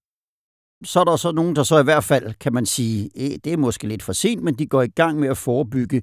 Så 0.85 0.99
er 0.99 1.03
der 1.03 1.15
så 1.15 1.31
nogen, 1.31 1.55
der 1.55 1.63
så 1.63 1.79
i 1.79 1.83
hvert 1.83 2.03
fald, 2.03 2.33
kan 2.33 2.53
man 2.53 2.65
sige, 2.65 3.09
eh, 3.15 3.37
det 3.43 3.53
er 3.53 3.57
måske 3.57 3.87
lidt 3.87 4.03
for 4.03 4.13
sent, 4.13 4.43
men 4.43 4.55
de 4.55 4.65
går 4.65 4.81
i 4.81 4.87
gang 4.87 5.19
med 5.19 5.29
at 5.29 5.37
forebygge. 5.37 6.01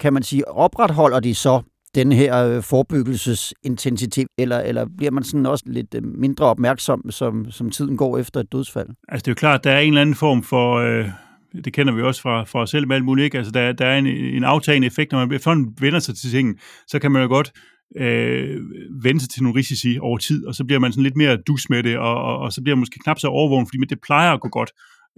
Kan 0.00 0.12
man 0.12 0.22
sige, 0.22 0.48
opretholder 0.48 1.20
de 1.20 1.34
så 1.34 1.62
den 1.94 2.12
her 2.12 2.46
øh, 2.46 2.62
forebyggelsesintensitet, 2.62 4.26
eller, 4.38 4.60
eller 4.60 4.86
bliver 4.96 5.10
man 5.10 5.24
sådan 5.24 5.46
også 5.46 5.64
lidt 5.66 5.94
øh, 5.94 6.02
mindre 6.04 6.46
opmærksom, 6.46 7.10
som, 7.10 7.50
som 7.50 7.70
tiden 7.70 7.96
går 7.96 8.18
efter 8.18 8.40
et 8.40 8.52
dødsfald? 8.52 8.88
Altså 9.08 9.22
det 9.24 9.28
er 9.28 9.32
jo 9.32 9.34
klart, 9.34 9.64
der 9.64 9.70
er 9.70 9.78
en 9.78 9.88
eller 9.88 10.00
anden 10.00 10.14
form 10.14 10.42
for... 10.42 10.76
Øh 10.76 11.08
det 11.64 11.72
kender 11.72 11.92
vi 11.92 12.02
også 12.02 12.22
fra, 12.22 12.44
fra 12.44 12.60
os 12.60 12.70
selv 12.70 12.88
med 12.88 12.96
alt 12.96 13.04
muligt, 13.04 13.24
ikke? 13.24 13.38
Altså, 13.38 13.52
der, 13.52 13.72
der 13.72 13.86
er 13.86 13.98
en, 13.98 14.06
en 14.06 14.44
aftagende 14.44 14.86
effekt, 14.86 15.12
når 15.12 15.26
man 15.26 15.36
efterhånden 15.36 15.74
vender 15.80 15.98
sig 15.98 16.16
til 16.16 16.30
tingene, 16.30 16.58
så 16.86 16.98
kan 16.98 17.12
man 17.12 17.22
jo 17.22 17.28
godt 17.28 17.52
øh, 17.96 18.60
vende 19.02 19.20
sig 19.20 19.30
til 19.30 19.42
nogle 19.42 19.58
risici 19.58 19.98
over 20.00 20.18
tid, 20.18 20.46
og 20.46 20.54
så 20.54 20.64
bliver 20.64 20.80
man 20.80 20.92
sådan 20.92 21.02
lidt 21.02 21.16
mere 21.16 21.36
dus 21.36 21.70
med 21.70 21.82
det, 21.82 21.98
og, 21.98 22.22
og, 22.22 22.38
og 22.38 22.52
så 22.52 22.62
bliver 22.62 22.76
man 22.76 22.80
måske 22.80 22.98
knap 23.04 23.18
så 23.18 23.28
overvågen, 23.28 23.66
fordi 23.66 23.78
det 23.88 23.98
plejer 24.02 24.32
at 24.32 24.40
gå 24.40 24.48
godt, 24.48 24.70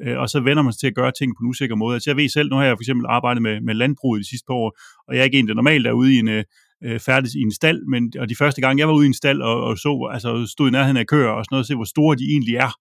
øh, 0.02 0.18
og 0.18 0.28
så 0.28 0.40
vender 0.40 0.62
man 0.62 0.72
sig 0.72 0.80
til 0.80 0.86
at 0.86 0.94
gøre 0.94 1.12
ting 1.18 1.32
på 1.32 1.40
en 1.42 1.48
usikker 1.48 1.76
måde. 1.76 1.94
Altså 1.94 2.10
jeg 2.10 2.16
ved 2.16 2.28
selv, 2.28 2.48
nu 2.50 2.56
har 2.56 2.64
jeg 2.64 2.76
for 2.76 2.82
eksempel 2.82 3.06
arbejdet 3.08 3.42
med, 3.42 3.60
med 3.60 3.74
landbruget 3.74 4.20
de 4.20 4.28
sidste 4.28 4.46
par 4.46 4.54
år, 4.54 4.78
og 5.08 5.14
jeg 5.14 5.20
er 5.20 5.24
ikke 5.24 5.38
en, 5.38 5.48
der 5.48 5.54
normalt 5.54 5.86
er 5.86 5.92
ude 5.92 6.14
i 6.14 6.18
en, 6.18 6.28
øh, 6.28 6.44
øh 6.84 7.00
færdig 7.00 7.36
i 7.36 7.42
en 7.42 7.52
stald, 7.52 7.86
men 7.86 8.12
og 8.18 8.28
de 8.28 8.36
første 8.36 8.60
gange, 8.60 8.80
jeg 8.80 8.88
var 8.88 8.94
ude 8.94 9.06
i 9.06 9.12
en 9.14 9.14
stald 9.14 9.40
og, 9.42 9.64
og 9.64 9.78
så, 9.78 10.10
altså 10.12 10.46
stod 10.46 10.68
i 10.68 10.70
nærheden 10.70 10.96
af 10.96 11.06
køer 11.06 11.28
og 11.28 11.44
sådan 11.44 11.54
noget, 11.54 11.62
og 11.62 11.66
se, 11.66 11.74
hvor 11.74 11.84
store 11.84 12.16
de 12.16 12.24
egentlig 12.24 12.56
er, 12.56 12.72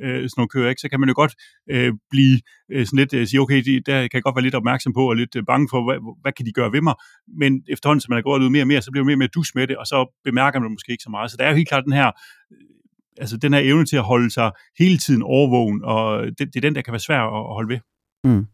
øh, 0.00 0.14
sådan 0.14 0.30
nogle 0.36 0.48
køer, 0.48 0.68
ikke? 0.68 0.80
så 0.80 0.88
kan 0.88 1.00
man 1.00 1.08
jo 1.08 1.14
godt 1.16 1.34
øh, 1.70 1.92
blive 2.10 2.40
øh, 2.72 2.86
sådan 2.86 2.98
lidt, 2.98 3.14
øh, 3.14 3.26
sige, 3.26 3.40
okay, 3.40 3.62
de, 3.64 3.80
der 3.80 4.00
kan 4.00 4.10
jeg 4.14 4.22
godt 4.22 4.36
være 4.36 4.42
lidt 4.42 4.54
opmærksom 4.54 4.92
på, 4.92 5.08
og 5.10 5.16
lidt 5.16 5.36
øh, 5.36 5.42
bange 5.46 5.68
for, 5.70 5.84
hvad, 5.84 5.98
hvad 6.22 6.32
kan 6.32 6.46
de 6.46 6.52
gøre 6.52 6.72
ved 6.72 6.80
mig, 6.80 6.94
men 7.40 7.62
efterhånden, 7.68 8.00
som 8.00 8.10
man 8.10 8.18
er 8.18 8.22
gået 8.22 8.42
ud 8.42 8.50
mere 8.50 8.62
og 8.62 8.66
mere, 8.66 8.82
så 8.82 8.90
bliver 8.90 9.04
man 9.04 9.08
mere 9.08 9.14
og 9.14 9.24
mere 9.24 9.34
dus 9.34 9.54
med 9.54 9.66
det, 9.66 9.76
og 9.76 9.86
så 9.86 10.20
bemærker 10.24 10.58
man 10.58 10.64
det 10.64 10.72
måske 10.72 10.92
ikke 10.92 11.02
så 11.02 11.10
meget. 11.10 11.30
Så 11.30 11.36
der 11.36 11.44
er 11.44 11.50
jo 11.50 11.56
helt 11.56 11.68
klart 11.68 11.84
den 11.84 11.92
her, 11.92 12.06
øh, 12.52 12.58
altså 13.18 13.36
den 13.36 13.52
her 13.54 13.60
evne 13.60 13.86
til 13.86 13.96
at 13.96 14.02
holde 14.02 14.30
sig 14.30 14.50
hele 14.78 14.98
tiden 14.98 15.22
overvågen, 15.22 15.80
og 15.84 16.24
det, 16.26 16.38
det 16.38 16.56
er 16.56 16.60
den, 16.60 16.74
der 16.74 16.82
kan 16.82 16.92
være 16.92 17.00
svær 17.00 17.20
at, 17.20 17.40
at 17.50 17.54
holde 17.58 17.68
ved. 17.68 17.78
Mm. 18.24 18.46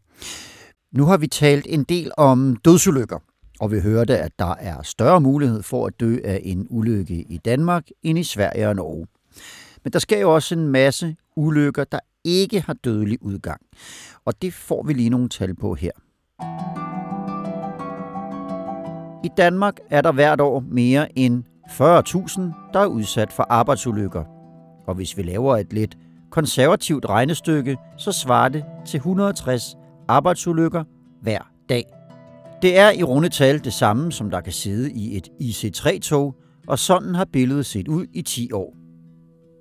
Nu 0.97 1.05
har 1.05 1.17
vi 1.17 1.27
talt 1.27 1.67
en 1.69 1.83
del 1.83 2.11
om 2.17 2.55
dødsulykker, 2.55 3.19
og 3.59 3.71
vi 3.71 3.79
hørte, 3.79 4.17
at 4.17 4.31
der 4.39 4.55
er 4.55 4.81
større 4.81 5.21
mulighed 5.21 5.63
for 5.63 5.87
at 5.87 5.99
dø 5.99 6.17
af 6.23 6.41
en 6.43 6.67
ulykke 6.69 7.25
i 7.29 7.39
Danmark 7.45 7.83
end 8.03 8.19
i 8.19 8.23
Sverige 8.23 8.67
og 8.67 8.75
Norge. 8.75 9.07
Men 9.89 9.93
der 9.93 9.99
sker 9.99 10.19
jo 10.19 10.33
også 10.35 10.55
en 10.55 10.67
masse 10.67 11.15
ulykker, 11.35 11.83
der 11.83 11.99
ikke 12.23 12.61
har 12.61 12.73
dødelig 12.73 13.17
udgang. 13.21 13.61
Og 14.25 14.41
det 14.41 14.53
får 14.53 14.83
vi 14.83 14.93
lige 14.93 15.09
nogle 15.09 15.29
tal 15.29 15.55
på 15.55 15.75
her. 15.75 15.91
I 19.23 19.29
Danmark 19.37 19.79
er 19.89 20.01
der 20.01 20.11
hvert 20.11 20.41
år 20.41 20.59
mere 20.59 21.19
end 21.19 21.43
40.000, 21.67 22.41
der 22.73 22.79
er 22.79 22.85
udsat 22.85 23.33
for 23.33 23.43
arbejdsulykker. 23.49 24.23
Og 24.87 24.95
hvis 24.95 25.17
vi 25.17 25.21
laver 25.21 25.57
et 25.57 25.73
lidt 25.73 25.97
konservativt 26.31 27.05
regnestykke, 27.05 27.77
så 27.97 28.11
svarer 28.11 28.49
det 28.49 28.63
til 28.85 28.97
160 28.97 29.75
arbejdsulykker 30.07 30.83
hver 31.21 31.51
dag. 31.69 31.83
Det 32.61 32.77
er 32.77 32.91
i 32.91 33.03
runde 33.03 33.29
tal 33.29 33.63
det 33.63 33.73
samme, 33.73 34.11
som 34.11 34.29
der 34.29 34.41
kan 34.41 34.53
sidde 34.53 34.91
i 34.91 35.17
et 35.17 35.29
IC3-tog, 35.41 36.35
og 36.67 36.79
sådan 36.79 37.15
har 37.15 37.25
billedet 37.25 37.65
set 37.65 37.87
ud 37.87 38.05
i 38.13 38.21
10 38.21 38.51
år. 38.51 38.78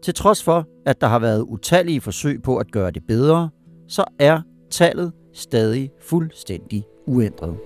Til 0.02 0.14
trods 0.14 0.44
for, 0.44 0.66
at 0.86 1.00
der 1.00 1.06
har 1.06 1.18
været 1.18 1.42
utallige 1.42 2.00
forsøg 2.00 2.42
på 2.42 2.56
at 2.56 2.72
gøre 2.72 2.90
det 2.90 3.02
bedre, 3.08 3.50
så 3.88 4.04
er 4.18 4.40
tallet 4.70 5.12
stadig 5.34 5.90
fuldstændig 6.00 6.84
uændret. 7.06 7.58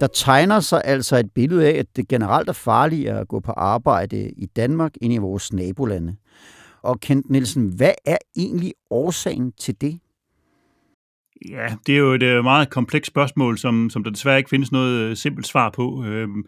Der 0.00 0.06
tegner 0.06 0.60
sig 0.60 0.82
altså 0.84 1.16
et 1.16 1.30
billede 1.34 1.66
af, 1.66 1.78
at 1.78 1.86
det 1.96 2.08
generelt 2.08 2.48
er 2.48 2.52
farligere 2.52 3.20
at 3.20 3.28
gå 3.28 3.40
på 3.40 3.52
arbejde 3.52 4.30
i 4.30 4.46
Danmark 4.46 4.92
end 5.00 5.12
i 5.12 5.16
vores 5.16 5.52
nabolande. 5.52 6.16
Og 6.82 7.00
Kent 7.00 7.30
Nielsen, 7.30 7.68
hvad 7.76 7.92
er 8.04 8.16
egentlig 8.36 8.72
årsagen 8.90 9.52
til 9.52 9.80
det? 9.80 9.98
Ja, 11.48 11.74
det 11.86 11.94
er 11.94 11.98
jo 11.98 12.12
et 12.12 12.22
øh, 12.22 12.44
meget 12.44 12.70
komplekst 12.70 13.06
spørgsmål, 13.06 13.58
som, 13.58 13.90
som 13.90 14.04
der 14.04 14.10
desværre 14.10 14.38
ikke 14.38 14.50
findes 14.50 14.72
noget 14.72 15.00
øh, 15.00 15.16
simpelt 15.16 15.46
svar 15.46 15.70
på. 15.70 16.04
Øhm, 16.04 16.44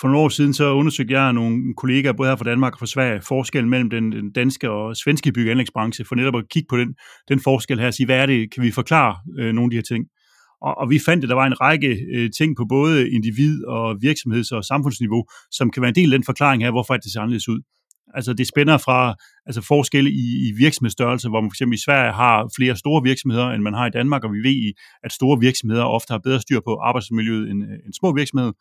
for 0.00 0.08
nogle 0.08 0.24
år 0.24 0.28
siden 0.28 0.54
så 0.54 0.72
undersøgte 0.72 1.14
jeg 1.14 1.32
nogle 1.32 1.74
kollegaer, 1.76 2.12
både 2.12 2.28
her 2.28 2.36
fra 2.36 2.44
Danmark 2.44 2.72
og 2.72 2.78
fra 2.78 2.86
Sverige, 2.86 3.20
forskellen 3.22 3.70
mellem 3.70 3.90
den, 3.90 4.12
den 4.12 4.32
danske 4.32 4.70
og 4.70 4.96
svenske 4.96 5.32
bygge- 5.32 5.50
og 5.50 5.52
anlægsbranche, 5.52 6.04
for 6.04 6.14
netop 6.14 6.36
at 6.36 6.48
kigge 6.50 6.66
på 6.70 6.76
den, 6.76 6.94
den 7.28 7.40
forskel 7.40 7.80
her 7.80 7.86
og 7.86 7.94
sige, 7.94 8.06
hvad 8.06 8.18
er 8.18 8.26
det, 8.26 8.54
kan 8.54 8.62
vi 8.62 8.70
forklare 8.70 9.16
øh, 9.38 9.52
nogle 9.52 9.66
af 9.66 9.70
de 9.70 9.76
her 9.76 9.82
ting? 9.82 10.04
Og, 10.62 10.78
og 10.78 10.90
vi 10.90 10.98
fandt, 11.06 11.24
at 11.24 11.28
der 11.28 11.34
var 11.34 11.46
en 11.46 11.60
række 11.60 11.98
øh, 12.14 12.30
ting 12.38 12.56
på 12.56 12.64
både 12.68 13.10
individ- 13.10 13.64
og 13.64 13.96
virksomheds- 14.00 14.52
og 14.52 14.64
samfundsniveau, 14.64 15.24
som 15.50 15.70
kan 15.70 15.80
være 15.82 15.88
en 15.88 15.94
del 15.94 16.12
af 16.12 16.18
den 16.18 16.24
forklaring 16.24 16.62
her, 16.62 16.70
hvorfor 16.70 16.96
det 16.96 17.12
ser 17.12 17.20
anderledes 17.20 17.48
ud. 17.48 17.60
Altså 18.14 18.32
det 18.32 18.46
spænder 18.48 18.78
fra 18.78 19.14
altså 19.46 19.60
forskelle 19.60 20.10
i, 20.10 20.48
i 20.48 20.52
virksomhedsstørrelse, 20.58 21.28
hvor 21.28 21.40
man 21.40 21.50
for 21.50 21.54
eksempel 21.54 21.74
i 21.78 21.84
Sverige 21.86 22.12
har 22.12 22.50
flere 22.56 22.76
store 22.76 23.02
virksomheder, 23.02 23.48
end 23.50 23.62
man 23.62 23.74
har 23.74 23.86
i 23.86 23.90
Danmark, 23.90 24.24
og 24.24 24.32
vi 24.32 24.38
ved, 24.48 24.72
at 25.04 25.12
store 25.12 25.40
virksomheder 25.40 25.84
ofte 25.84 26.10
har 26.10 26.18
bedre 26.18 26.40
styr 26.40 26.60
på 26.60 26.72
arbejdsmiljøet 26.88 27.50
end, 27.50 27.62
øh, 27.62 27.78
end 27.84 27.92
små 28.00 28.14
virksomheder. 28.14 28.52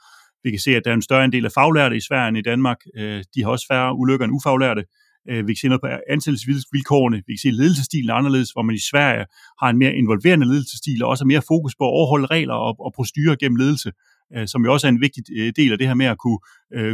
Vi 0.44 0.50
kan 0.50 0.60
se, 0.60 0.76
at 0.76 0.82
der 0.86 0.92
er 0.92 0.96
en 0.96 1.02
større 1.02 1.24
andel 1.24 1.46
af 1.46 1.52
faglærte 1.52 1.98
i 1.98 2.00
Sverige 2.00 2.28
end 2.28 2.38
i 2.38 2.42
Danmark. 2.42 2.78
Øh, 2.98 3.24
de 3.36 3.44
har 3.44 3.50
også 3.50 3.66
færre 3.72 3.96
ulykker 3.96 4.26
end 4.26 4.34
ufaglærte. 4.34 4.84
Øh, 5.30 5.48
vi 5.48 5.54
kan 5.54 5.60
se 5.62 5.68
noget 5.68 5.82
på 5.82 5.88
ansættelsesvilkårene. 6.10 7.18
Vi 7.28 7.34
kan 7.34 7.42
se, 7.42 7.48
at 7.48 7.54
ledelsestilen 7.54 8.10
er 8.10 8.14
anderledes, 8.14 8.52
hvor 8.52 8.62
man 8.62 8.76
i 8.76 8.84
Sverige 8.92 9.26
har 9.62 9.70
en 9.70 9.78
mere 9.78 9.96
involverende 9.96 10.48
ledelsesstil, 10.48 11.04
og 11.04 11.10
også 11.10 11.26
mere 11.26 11.42
fokus 11.48 11.76
på 11.76 11.84
at 11.84 11.94
overholde 11.98 12.26
regler 12.26 12.54
og, 12.54 12.76
og 12.80 12.94
procedurer 12.96 13.36
gennem 13.36 13.56
ledelse, 13.56 13.92
øh, 14.36 14.48
som 14.48 14.66
jo 14.66 14.74
også 14.74 14.88
er 14.88 14.92
en 14.92 15.02
vigtig 15.02 15.24
del 15.56 15.72
af 15.72 15.78
det 15.78 15.88
her 15.88 15.94
med 15.94 16.06
at 16.06 16.18
kunne, 16.18 16.40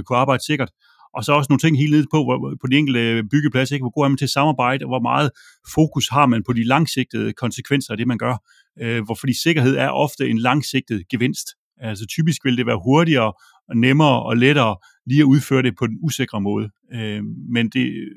kunne 0.05 0.17
arbejde 0.17 0.45
sikkert. 0.45 0.69
Og 1.13 1.23
så 1.25 1.31
også 1.33 1.47
nogle 1.49 1.59
ting 1.59 1.77
helt 1.77 1.91
ned 1.91 2.05
på, 2.13 2.23
hvor, 2.23 2.55
på 2.61 2.67
de 2.67 2.77
enkelte 2.77 3.23
byggepladser, 3.31 3.75
ikke? 3.75 3.83
hvor 3.83 3.95
god 3.95 4.03
er 4.03 4.07
man 4.07 4.17
til 4.17 4.29
samarbejde, 4.29 4.85
og 4.85 4.89
hvor 4.89 4.99
meget 4.99 5.29
fokus 5.73 6.09
har 6.09 6.25
man 6.25 6.43
på 6.43 6.53
de 6.53 6.63
langsigtede 6.63 7.33
konsekvenser 7.33 7.91
af 7.91 7.97
det, 7.97 8.07
man 8.07 8.17
gør. 8.17 8.35
hvor 9.05 9.15
fordi 9.15 9.41
sikkerhed 9.41 9.75
er 9.77 9.89
ofte 9.89 10.29
en 10.29 10.37
langsigtet 10.37 11.07
gevinst. 11.11 11.47
Altså 11.79 12.05
typisk 12.05 12.45
vil 12.45 12.57
det 12.57 12.65
være 12.65 12.79
hurtigere 12.83 13.33
og 13.69 13.77
nemmere 13.77 14.23
og 14.23 14.37
lettere 14.37 14.77
lige 15.05 15.21
at 15.21 15.25
udføre 15.25 15.61
det 15.61 15.73
på 15.79 15.87
den 15.87 15.97
usikre 16.01 16.41
måde. 16.41 16.69
Øh, 16.93 17.23
men, 17.53 17.69
det, 17.69 18.09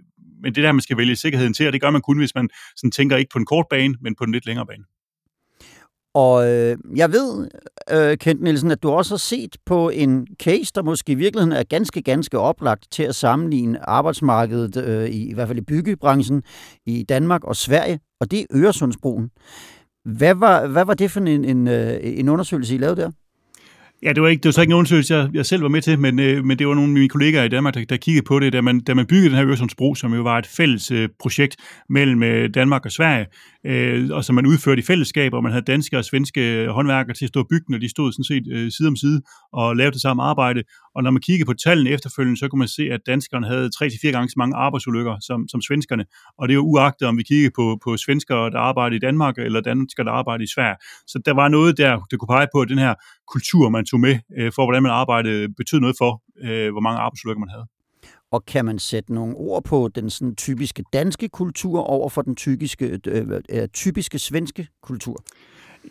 men 0.43 0.55
det 0.55 0.65
der, 0.65 0.73
man 0.73 0.81
skal 0.81 0.97
vælge 0.97 1.17
sikkerheden 1.17 1.55
til, 1.55 1.67
og 1.67 1.73
det 1.73 1.81
gør 1.81 1.91
man 1.91 2.03
kun, 2.03 2.19
hvis 2.19 2.35
man 2.35 2.49
sådan 2.77 2.91
tænker 2.91 3.17
ikke 3.17 3.31
på 3.33 3.39
en 3.39 3.47
kort 3.47 3.67
bane, 3.71 3.95
men 4.01 4.15
på 4.15 4.25
en 4.25 4.33
lidt 4.33 4.47
længere 4.47 4.67
bane. 4.67 4.85
Og 6.15 6.49
øh, 6.49 6.77
jeg 6.97 7.13
ved, 7.13 7.49
øh, 7.91 8.19
Kent 8.19 8.43
Nielsen, 8.43 8.71
at 8.71 8.83
du 8.83 8.91
også 8.91 9.15
har 9.15 9.19
set 9.19 9.57
på 9.67 9.91
en 9.91 10.27
case, 10.43 10.73
der 10.75 10.83
måske 10.83 11.13
i 11.13 11.15
virkeligheden 11.15 11.53
er 11.53 11.63
ganske, 11.63 12.03
ganske 12.03 12.39
oplagt 12.39 12.87
til 12.91 13.03
at 13.03 13.15
sammenligne 13.15 13.89
arbejdsmarkedet, 13.89 14.85
øh, 14.85 15.09
i, 15.09 15.31
i 15.31 15.35
hvert 15.35 15.49
fald 15.49 15.59
i 15.59 15.65
byggebranchen, 15.65 16.43
i 16.87 17.03
Danmark 17.09 17.45
og 17.45 17.57
Sverige, 17.57 18.01
og 18.21 18.31
det 18.31 18.41
er 18.41 18.45
Øresundsbroen. 18.55 19.31
Hvad 20.05 20.35
var, 20.35 20.67
hvad 20.67 20.85
var 20.85 20.95
det 20.95 21.11
for 21.11 21.21
en, 21.21 21.45
en, 21.45 21.69
øh, 21.69 21.99
en 22.03 22.29
undersøgelse, 22.29 22.75
I 22.75 22.79
lavede 22.79 23.01
der? 23.01 23.11
Ja, 24.03 24.13
det 24.13 24.23
var, 24.23 24.29
ikke, 24.29 24.41
det 24.41 24.49
var 24.49 24.53
så 24.53 24.61
ikke 24.61 24.71
en 24.71 24.77
undersøgelse, 24.77 25.15
jeg, 25.15 25.29
jeg 25.35 25.47
selv 25.47 25.63
var 25.63 25.69
med 25.69 25.83
til, 25.83 25.99
men, 25.99 26.19
øh, 26.19 26.45
men 26.45 26.59
det 26.59 26.69
var 26.69 26.75
nogle 26.75 26.89
af 26.89 26.95
mine 26.95 27.09
kollegaer 27.09 27.45
i 27.45 27.49
Danmark, 27.49 27.75
der, 27.75 27.85
der 27.85 27.97
kiggede 27.97 28.25
på 28.25 28.39
det, 28.39 28.53
da 28.53 28.61
man, 28.61 28.81
da 28.81 28.95
man 28.95 29.07
byggede 29.07 29.29
den 29.29 29.37
her 29.37 29.47
Øresundsbro, 29.47 29.95
som 29.95 30.15
jo 30.15 30.23
var 30.23 30.39
et 30.39 30.47
fælles 30.47 30.91
øh, 30.91 31.09
projekt 31.21 31.57
mellem 31.89 32.23
øh, 32.23 32.51
Danmark 32.55 32.85
og 32.85 32.93
Sverige, 32.93 33.27
øh, 33.67 34.11
og 34.11 34.25
som 34.25 34.35
man 34.35 34.47
udførte 34.47 34.79
i 34.79 34.85
fællesskab, 34.85 35.33
og 35.35 35.43
man 35.43 35.53
havde 35.53 35.65
danske 35.65 35.99
og 35.99 36.05
svenske 36.05 36.69
håndværkere 36.69 37.15
til 37.15 37.25
at 37.25 37.29
stå 37.29 37.41
og 37.41 37.47
bygge, 37.51 37.77
og 37.77 37.81
de 37.81 37.89
stod 37.89 38.13
sådan 38.13 38.25
set 38.25 38.45
øh, 38.53 38.71
side 38.71 38.89
om 38.89 38.97
side 38.97 39.23
og 39.53 39.77
lavede 39.77 39.93
det 39.93 40.01
samme 40.01 40.23
arbejde. 40.23 40.63
Og 40.95 41.03
når 41.03 41.11
man 41.11 41.23
kiggede 41.23 41.47
på 41.47 41.55
tallene 41.55 41.91
efterfølgende, 41.91 42.39
så 42.39 42.49
kunne 42.49 42.59
man 42.59 42.69
se, 42.69 42.83
at 42.83 43.01
danskerne 43.07 43.47
havde 43.47 43.71
3-4 43.77 44.11
gange 44.11 44.29
så 44.29 44.35
mange 44.37 44.57
arbejdsulykker 44.57 45.17
som, 45.21 45.49
som 45.49 45.61
svenskerne. 45.61 46.05
Og 46.39 46.49
det 46.49 46.53
er 46.53 46.57
jo 46.57 46.63
uagtet, 46.63 47.09
om 47.09 47.19
vi 47.19 47.23
kiggede 47.23 47.53
på, 47.57 47.79
på 47.85 47.97
svenskere, 47.97 48.51
der 48.51 48.59
arbejder 48.59 48.97
i 48.97 48.99
Danmark, 48.99 49.39
eller 49.39 49.61
danskere, 49.61 50.05
der 50.07 50.13
arbejder 50.13 50.45
i 50.45 50.53
Sverige. 50.55 50.77
Så 51.07 51.19
der 51.25 51.35
var 51.35 51.49
noget 51.49 51.79
der, 51.79 51.93
der 52.11 52.17
kunne 52.17 52.35
pege 52.37 52.47
på, 52.55 52.61
at 52.61 52.69
den 52.69 52.79
her 52.79 52.95
kultur, 53.33 53.69
man 53.69 53.85
tog 53.85 54.01
med 54.01 54.19
øh, 54.39 54.53
for, 54.55 54.65
hvordan 54.67 54.83
man 54.83 54.93
arbejdede, 54.93 55.49
betød 55.57 55.81
noget 55.81 55.97
for, 55.99 56.23
øh, 56.45 56.71
hvor 56.73 56.81
mange 56.81 56.99
arbejdsulykker 57.01 57.41
man 57.41 57.49
havde. 57.49 57.67
Og 58.33 58.47
kan 58.47 58.65
man 58.65 58.79
sætte 58.79 59.15
nogle 59.15 59.35
ord 59.37 59.65
på 59.65 59.89
den 59.95 60.11
sådan 60.11 60.35
typiske 60.37 60.85
danske 60.93 61.29
kultur 61.29 61.81
over 61.81 62.09
for 62.09 62.23
den 62.23 62.37
typiske, 62.37 62.99
øh, 63.07 63.27
øh, 63.51 63.69
typiske 63.69 64.19
svenske 64.19 64.69
kultur? 64.83 65.25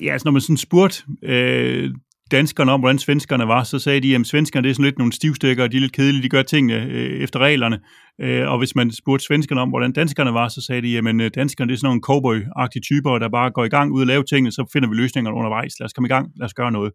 Ja, 0.02 0.12
altså 0.12 0.28
når 0.28 0.32
man 0.32 0.42
sådan 0.42 0.58
spurgte 0.58 1.04
øh, 1.24 1.92
danskerne 2.32 2.72
om, 2.72 2.80
hvordan 2.80 3.00
svenskerne 3.00 3.48
var, 3.48 3.64
så 3.64 3.80
sagde 3.80 4.02
de, 4.02 4.16
at 4.16 4.28
svenskerne 4.28 4.64
det 4.64 4.70
er 4.70 4.74
sådan 4.74 4.86
lidt 4.86 4.98
nogle 4.98 5.14
stivstikker, 5.14 5.68
de 5.68 5.78
er 5.78 5.82
lidt 5.82 5.94
kedelige, 5.94 6.24
de 6.24 6.30
gør 6.30 6.44
tingene 6.44 6.84
øh, 6.84 7.24
efter 7.24 7.40
reglerne. 7.40 7.80
Øh, 8.22 8.52
og 8.52 8.58
hvis 8.58 8.76
man 8.76 8.92
spurgte 8.92 9.26
svenskerne 9.26 9.62
om, 9.62 9.70
hvordan 9.70 9.92
danskerne 9.92 10.34
var, 10.34 10.48
så 10.48 10.62
sagde 10.62 10.82
de, 10.82 10.98
at 10.98 11.16
øh, 11.22 11.32
danskerne 11.36 11.70
det 11.70 11.76
er 11.76 11.80
sådan 11.80 11.88
nogle 11.88 12.02
cowboy-agtige 12.10 12.82
typer, 12.82 13.20
der 13.20 13.30
bare 13.30 13.52
går 13.52 13.66
i 13.66 13.70
gang 13.70 13.92
ud 13.92 14.02
og 14.02 14.08
laver 14.08 14.24
tingene, 14.24 14.52
så 14.52 14.70
finder 14.74 14.90
vi 14.90 14.96
løsninger 14.96 15.32
undervejs. 15.32 15.80
Lad 15.80 15.86
os 15.86 15.94
komme 15.94 16.08
i 16.08 16.14
gang, 16.16 16.32
lad 16.36 16.46
os 16.46 16.54
gøre 16.54 16.72
noget. 16.72 16.92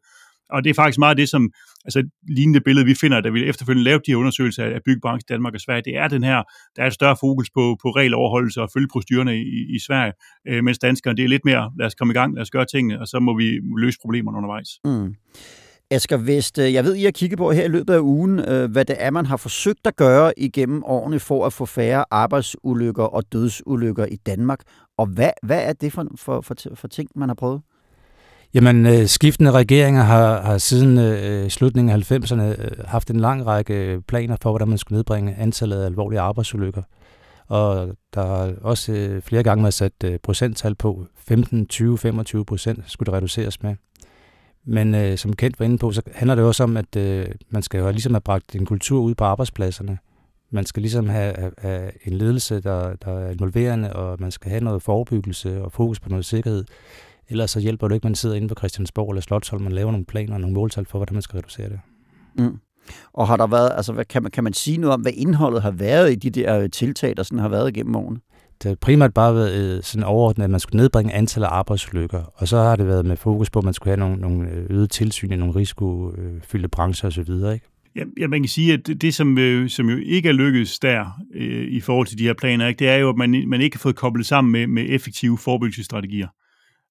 Og 0.50 0.64
det 0.64 0.70
er 0.70 0.74
faktisk 0.74 0.98
meget 0.98 1.16
det, 1.16 1.28
som 1.28 1.50
altså 1.84 2.08
lignende 2.28 2.60
billede, 2.60 2.86
vi 2.86 2.94
finder, 2.94 3.20
da 3.20 3.28
vi 3.28 3.44
efterfølgende 3.44 3.84
lavede 3.84 4.02
de 4.06 4.10
her 4.10 4.16
undersøgelser 4.16 4.64
af 4.64 4.80
byggebranchen 4.86 5.26
i 5.28 5.32
Danmark 5.32 5.54
og 5.54 5.60
Sverige, 5.60 5.82
det 5.82 5.96
er 5.96 6.08
den 6.08 6.24
her, 6.24 6.42
der 6.76 6.82
er 6.82 6.86
et 6.86 6.92
større 6.92 7.16
fokus 7.20 7.50
på, 7.50 7.76
på 7.82 7.90
regeloverholdelse 7.90 8.62
og 8.62 8.68
følge 8.74 8.88
procedurerne 8.92 9.36
i, 9.36 9.76
i 9.76 9.78
Sverige, 9.86 10.12
øh, 10.48 10.64
mens 10.64 10.78
danskerne, 10.78 11.16
det 11.16 11.24
er 11.24 11.28
lidt 11.28 11.44
mere, 11.44 11.72
lad 11.78 11.86
os 11.86 11.94
komme 11.94 12.12
i 12.12 12.14
gang, 12.14 12.34
lad 12.34 12.42
os 12.42 12.50
gøre 12.50 12.66
tingene, 12.74 13.00
og 13.00 13.06
så 13.06 13.20
må 13.20 13.36
vi 13.36 13.60
løse 13.78 13.98
problemerne 14.02 14.36
undervejs. 14.36 14.68
Mm. 14.84 15.14
Asger 15.90 16.16
Vest, 16.16 16.58
øh, 16.58 16.72
jeg 16.72 16.84
ved, 16.84 16.94
I 16.94 17.04
har 17.04 17.10
kigget 17.10 17.38
på 17.38 17.52
her 17.52 17.64
i 17.64 17.68
løbet 17.68 17.94
af 17.94 18.00
ugen, 18.00 18.38
øh, 18.38 18.70
hvad 18.70 18.84
det 18.84 18.96
er, 18.98 19.10
man 19.10 19.26
har 19.26 19.36
forsøgt 19.36 19.86
at 19.86 19.96
gøre 19.96 20.32
igennem 20.36 20.82
årene 20.84 21.20
for 21.20 21.46
at 21.46 21.52
få 21.52 21.66
færre 21.66 22.04
arbejdsulykker 22.10 23.04
og 23.04 23.32
dødsulykker 23.32 24.06
i 24.06 24.16
Danmark. 24.16 24.60
Og 24.98 25.06
hvad, 25.06 25.30
hvad 25.42 25.68
er 25.68 25.72
det 25.72 25.92
for, 25.92 26.06
for, 26.16 26.40
for, 26.40 26.54
for 26.74 26.88
ting, 26.88 27.10
man 27.14 27.28
har 27.28 27.34
prøvet? 27.34 27.62
Jamen, 28.54 28.86
øh, 28.86 29.06
skiftende 29.06 29.50
regeringer 29.50 30.02
har, 30.02 30.42
har 30.42 30.58
siden 30.58 30.98
øh, 30.98 31.50
slutningen 31.50 31.90
af 31.90 32.12
90'erne 32.12 32.42
øh, 32.42 32.70
haft 32.84 33.10
en 33.10 33.20
lang 33.20 33.46
række 33.46 33.74
øh, 33.74 34.00
planer 34.08 34.36
for, 34.42 34.50
hvordan 34.50 34.68
man 34.68 34.78
skulle 34.78 34.96
nedbringe 34.96 35.34
antallet 35.38 35.80
af 35.80 35.86
alvorlige 35.86 36.20
arbejdsulykker. 36.20 36.82
Og 37.48 37.96
der 38.14 38.26
har 38.26 38.52
også 38.62 38.92
øh, 38.92 39.22
flere 39.22 39.42
gange 39.42 39.62
været 39.62 39.74
sat 39.74 39.92
øh, 40.04 40.18
procenttal 40.22 40.74
på. 40.74 41.06
15, 41.16 41.66
20, 41.66 41.98
25 41.98 42.44
procent 42.44 42.84
skulle 42.86 43.06
det 43.06 43.14
reduceres 43.14 43.62
med. 43.62 43.74
Men 44.64 44.94
øh, 44.94 45.18
som 45.18 45.32
kendt 45.32 45.60
var 45.60 45.64
inde 45.64 45.78
på, 45.78 45.92
så 45.92 46.02
handler 46.14 46.34
det 46.34 46.44
også 46.44 46.62
om, 46.62 46.76
at 46.76 46.96
øh, 46.96 47.26
man 47.50 47.62
skal 47.62 47.80
jo 47.80 47.90
ligesom 47.90 48.14
have 48.14 48.20
bragt 48.20 48.54
en 48.54 48.66
kultur 48.66 49.00
ud 49.00 49.14
på 49.14 49.24
arbejdspladserne. 49.24 49.98
Man 50.50 50.66
skal 50.66 50.82
ligesom 50.82 51.08
have, 51.08 51.52
have 51.58 51.90
en 52.04 52.12
ledelse, 52.12 52.60
der, 52.60 52.94
der 52.94 53.18
er 53.18 53.30
involverende, 53.30 53.92
og 53.92 54.16
man 54.20 54.30
skal 54.30 54.50
have 54.50 54.64
noget 54.64 54.82
forebyggelse 54.82 55.62
og 55.62 55.72
fokus 55.72 56.00
på 56.00 56.08
noget 56.08 56.24
sikkerhed. 56.24 56.64
Ellers 57.28 57.50
så 57.50 57.60
hjælper 57.60 57.88
det 57.88 57.94
ikke, 57.94 58.04
at 58.04 58.08
man 58.10 58.14
sidder 58.14 58.36
inde 58.36 58.48
på 58.48 58.54
Christiansborg 58.58 59.10
eller 59.10 59.20
Slottholm, 59.20 59.62
man 59.62 59.72
laver 59.72 59.90
nogle 59.90 60.06
planer 60.06 60.34
og 60.34 60.40
nogle 60.40 60.54
måltal 60.54 60.86
for, 60.86 60.98
hvordan 60.98 61.14
man 61.14 61.22
skal 61.22 61.36
reducere 61.36 61.68
det. 61.68 61.80
Mm. 62.38 62.58
Og 63.12 63.28
har 63.28 63.36
der 63.36 63.46
været, 63.46 63.70
altså 63.76 63.92
hvad, 63.92 64.04
kan, 64.04 64.22
man, 64.22 64.32
kan 64.32 64.44
man 64.44 64.52
sige 64.52 64.78
noget 64.78 64.94
om, 64.94 65.00
hvad 65.00 65.12
indholdet 65.16 65.62
har 65.62 65.70
været 65.70 66.12
i 66.12 66.14
de 66.14 66.30
der 66.30 66.58
øh, 66.58 66.70
tiltag, 66.70 67.16
der 67.16 67.22
sådan 67.22 67.38
har 67.38 67.48
været 67.48 67.74
gennem 67.74 67.96
årene? 67.96 68.20
Det 68.62 68.68
har 68.68 68.76
primært 68.80 69.14
bare 69.14 69.34
været 69.34 69.76
øh, 69.76 69.82
sådan 69.82 70.04
overordnet, 70.04 70.44
at 70.44 70.50
man 70.50 70.60
skulle 70.60 70.76
nedbringe 70.76 71.12
antallet 71.12 71.46
af 71.46 71.52
arbejdsulykker, 71.52 72.22
og 72.34 72.48
så 72.48 72.56
har 72.56 72.76
det 72.76 72.86
været 72.86 73.06
med 73.06 73.16
fokus 73.16 73.50
på, 73.50 73.58
at 73.58 73.64
man 73.64 73.74
skulle 73.74 73.90
have 73.90 74.08
nogle, 74.08 74.16
nogle 74.16 74.50
øh, 74.50 74.66
øget 74.70 74.90
tilsyn 74.90 75.32
i 75.32 75.36
nogle 75.36 75.54
risikofyldte 75.54 76.68
brancher 76.68 77.08
osv., 77.08 77.30
ikke? 77.30 77.66
Ja, 77.96 78.02
ja, 78.20 78.26
man 78.26 78.42
kan 78.42 78.48
sige, 78.48 78.72
at 78.72 78.86
det, 78.86 79.02
det 79.02 79.14
som, 79.14 79.38
øh, 79.38 79.68
som 79.68 79.90
jo 79.90 79.96
ikke 80.04 80.28
er 80.28 80.32
lykkedes 80.32 80.78
der 80.78 81.20
øh, 81.34 81.68
i 81.68 81.80
forhold 81.80 82.06
til 82.06 82.18
de 82.18 82.24
her 82.24 82.34
planer, 82.34 82.66
ikke, 82.66 82.78
det 82.78 82.88
er 82.88 82.96
jo, 82.96 83.08
at 83.08 83.16
man, 83.16 83.44
man 83.48 83.60
ikke 83.60 83.76
har 83.76 83.80
fået 83.80 83.96
koblet 83.96 84.26
sammen 84.26 84.52
med, 84.52 84.66
med 84.66 84.86
effektive 84.88 85.38
forebyggelsesstrategier. 85.38 86.28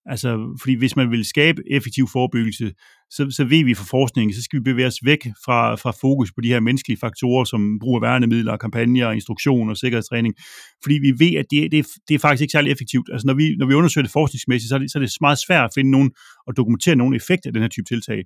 Altså, 0.06 0.58
fordi 0.62 0.74
hvis 0.74 0.96
man 0.96 1.12
vil 1.12 1.26
skabe 1.26 1.62
effektiv 1.72 2.08
forebyggelse, 2.08 2.74
så, 3.10 3.28
så 3.32 3.44
ved 3.44 3.64
vi 3.64 3.74
fra 3.74 3.86
forskningen, 3.90 4.34
så 4.34 4.42
skal 4.44 4.60
vi 4.60 4.64
bevæge 4.64 4.88
os 4.88 5.00
væk 5.04 5.28
fra, 5.46 5.76
fra 5.76 5.92
fokus 6.02 6.32
på 6.32 6.42
de 6.42 6.48
her 6.48 6.60
menneskelige 6.60 7.00
faktorer, 7.00 7.44
som 7.44 7.80
brug 7.80 7.96
af 7.96 8.02
værnemidler, 8.02 8.58
kampagner, 8.58 9.12
instruktion 9.12 9.70
og 9.70 9.78
sikkerhedstræning. 9.78 10.36
Fordi 10.84 10.96
vi 10.96 11.14
ved, 11.20 11.36
at 11.36 11.46
det, 11.52 11.72
det, 11.72 11.86
det 12.08 12.16
er 12.16 12.20
faktisk 12.20 12.42
ikke 12.42 12.52
særlig 12.52 12.72
effektivt. 12.72 13.10
Altså, 13.12 13.28
når 13.28 13.34
vi, 13.34 13.56
når 13.56 13.66
vi 13.66 13.74
undersøger 13.74 14.04
det 14.04 14.12
forskningsmæssigt, 14.12 14.70
så 14.70 14.76
er 14.76 14.80
det, 14.80 14.92
så 14.92 14.98
er 14.98 15.02
det 15.04 15.12
meget 15.22 15.40
svært 15.48 15.66
at 15.66 15.72
finde 15.76 15.92
nogen 15.92 16.12
og 16.48 16.58
dokumentere 16.58 16.96
nogen 16.96 17.14
effekt 17.14 17.46
af 17.46 17.54
den 17.54 17.62
her 17.62 17.70
type 17.70 17.86
tiltag. 17.86 18.24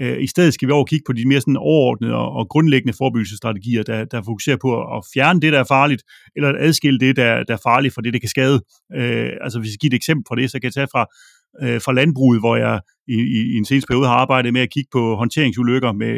Øh, 0.00 0.22
I 0.22 0.26
stedet 0.26 0.54
skal 0.54 0.68
vi 0.68 0.72
over 0.72 0.84
kigge 0.84 1.04
på 1.06 1.12
de 1.12 1.28
mere 1.28 1.40
sådan 1.40 1.56
overordnede 1.56 2.14
og, 2.14 2.32
og 2.32 2.48
grundlæggende 2.48 2.96
forebyggelsesstrategier, 2.98 3.82
der, 3.82 4.04
der 4.04 4.22
fokuserer 4.22 4.56
på 4.56 4.96
at 4.96 5.04
fjerne 5.14 5.40
det, 5.40 5.52
der 5.52 5.60
er 5.60 5.64
farligt, 5.64 6.02
eller 6.36 6.48
at 6.48 6.56
adskille 6.58 6.98
det, 7.00 7.16
der, 7.16 7.44
der 7.44 7.54
er 7.54 7.62
farligt 7.62 7.94
fra 7.94 8.02
det, 8.02 8.12
der 8.12 8.18
kan 8.18 8.28
skade. 8.28 8.60
Øh, 8.94 9.30
altså 9.40 9.58
hvis 9.60 9.70
jeg 9.70 9.78
giver 9.80 9.90
et 9.90 9.94
eksempel 9.94 10.24
på 10.28 10.34
det, 10.34 10.50
så 10.50 10.60
kan 10.60 10.64
jeg 10.64 10.74
tage 10.74 10.92
fra, 10.92 11.06
øh, 11.62 11.80
fra 11.80 11.92
landbruget, 11.92 12.40
hvor 12.40 12.56
jeg 12.56 12.80
i, 13.08 13.14
i, 13.14 13.38
i 13.52 13.56
en 13.56 13.64
seneste 13.64 13.86
periode 13.86 14.06
har 14.06 14.14
arbejdet 14.14 14.52
med 14.52 14.60
at 14.60 14.70
kigge 14.70 14.88
på 14.92 15.16
håndteringsulykker 15.16 15.92
med, 15.92 16.16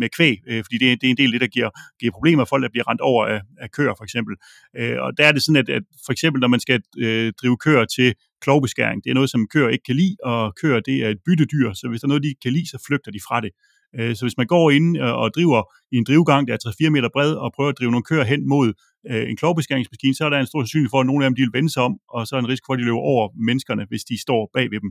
med 0.00 0.08
kvæg, 0.16 0.36
øh, 0.48 0.64
fordi 0.64 0.78
det, 0.78 1.00
det 1.00 1.06
er 1.06 1.10
en 1.10 1.16
del 1.16 1.26
af 1.26 1.32
det, 1.32 1.40
der 1.40 1.46
giver, 1.56 1.70
giver 2.00 2.12
problemer. 2.12 2.44
Folk, 2.44 2.62
der 2.62 2.68
bliver 2.74 2.88
rent 2.90 3.00
over 3.00 3.26
af, 3.26 3.40
af 3.60 3.70
køer, 3.70 3.94
for 3.98 4.04
eksempel. 4.04 4.34
Øh, 4.78 4.96
og 5.04 5.18
der 5.18 5.24
er 5.26 5.32
det 5.32 5.42
sådan, 5.42 5.62
at, 5.62 5.68
at 5.68 5.82
for 6.06 6.12
eksempel, 6.12 6.40
når 6.40 6.48
man 6.48 6.60
skal 6.60 6.80
øh, 6.98 7.32
drive 7.42 7.56
køer 7.56 7.84
til 7.96 8.14
klovbeskæring, 8.44 9.04
det 9.04 9.10
er 9.10 9.14
noget, 9.14 9.30
som 9.30 9.48
køer 9.48 9.68
ikke 9.68 9.84
kan 9.84 9.96
lide, 9.96 10.16
og 10.24 10.54
køer, 10.62 10.80
det 10.80 10.96
er 11.04 11.08
et 11.08 11.18
byttedyr, 11.26 11.72
så 11.72 11.88
hvis 11.88 12.00
der 12.00 12.06
er 12.06 12.08
noget, 12.08 12.22
de 12.22 12.28
ikke 12.28 12.44
kan 12.46 12.52
lide, 12.52 12.68
så 12.68 12.84
flygter 12.86 13.10
de 13.10 13.20
fra 13.28 13.40
det. 13.40 13.50
Øh, 13.98 14.16
så 14.16 14.24
hvis 14.24 14.36
man 14.36 14.46
går 14.46 14.70
ind 14.70 14.98
øh, 14.98 15.14
og 15.22 15.34
driver 15.34 15.62
i 15.92 15.96
en 15.96 16.04
drivgang, 16.04 16.48
der 16.48 16.54
er 16.54 16.86
3-4 16.88 16.90
meter 16.90 17.08
bred, 17.12 17.32
og 17.34 17.52
prøver 17.56 17.70
at 17.70 17.78
drive 17.78 17.90
nogle 17.90 18.04
køer 18.10 18.24
hen 18.24 18.48
mod 18.48 18.72
øh, 19.10 19.30
en 19.30 19.36
klovbeskæringsmaskine, 19.36 20.14
så 20.14 20.24
er 20.24 20.30
der 20.30 20.38
en 20.38 20.46
stor 20.46 20.60
sandsynlighed 20.60 20.90
for, 20.90 21.00
at 21.00 21.06
nogle 21.06 21.24
af 21.24 21.30
dem 21.30 21.36
de 21.36 21.42
vil 21.42 21.50
vende 21.58 21.72
sig 21.72 21.82
om, 21.82 21.94
og 22.08 22.26
så 22.26 22.36
er 22.36 22.40
en 22.40 22.48
risiko 22.48 22.66
for, 22.68 22.74
at 22.74 22.78
de 22.78 22.84
løber 22.84 22.98
over 22.98 23.28
menneskerne, 23.48 23.84
hvis 23.88 24.04
de 24.04 24.20
står 24.20 24.50
bag 24.54 24.70
ved 24.70 24.80
dem. 24.80 24.90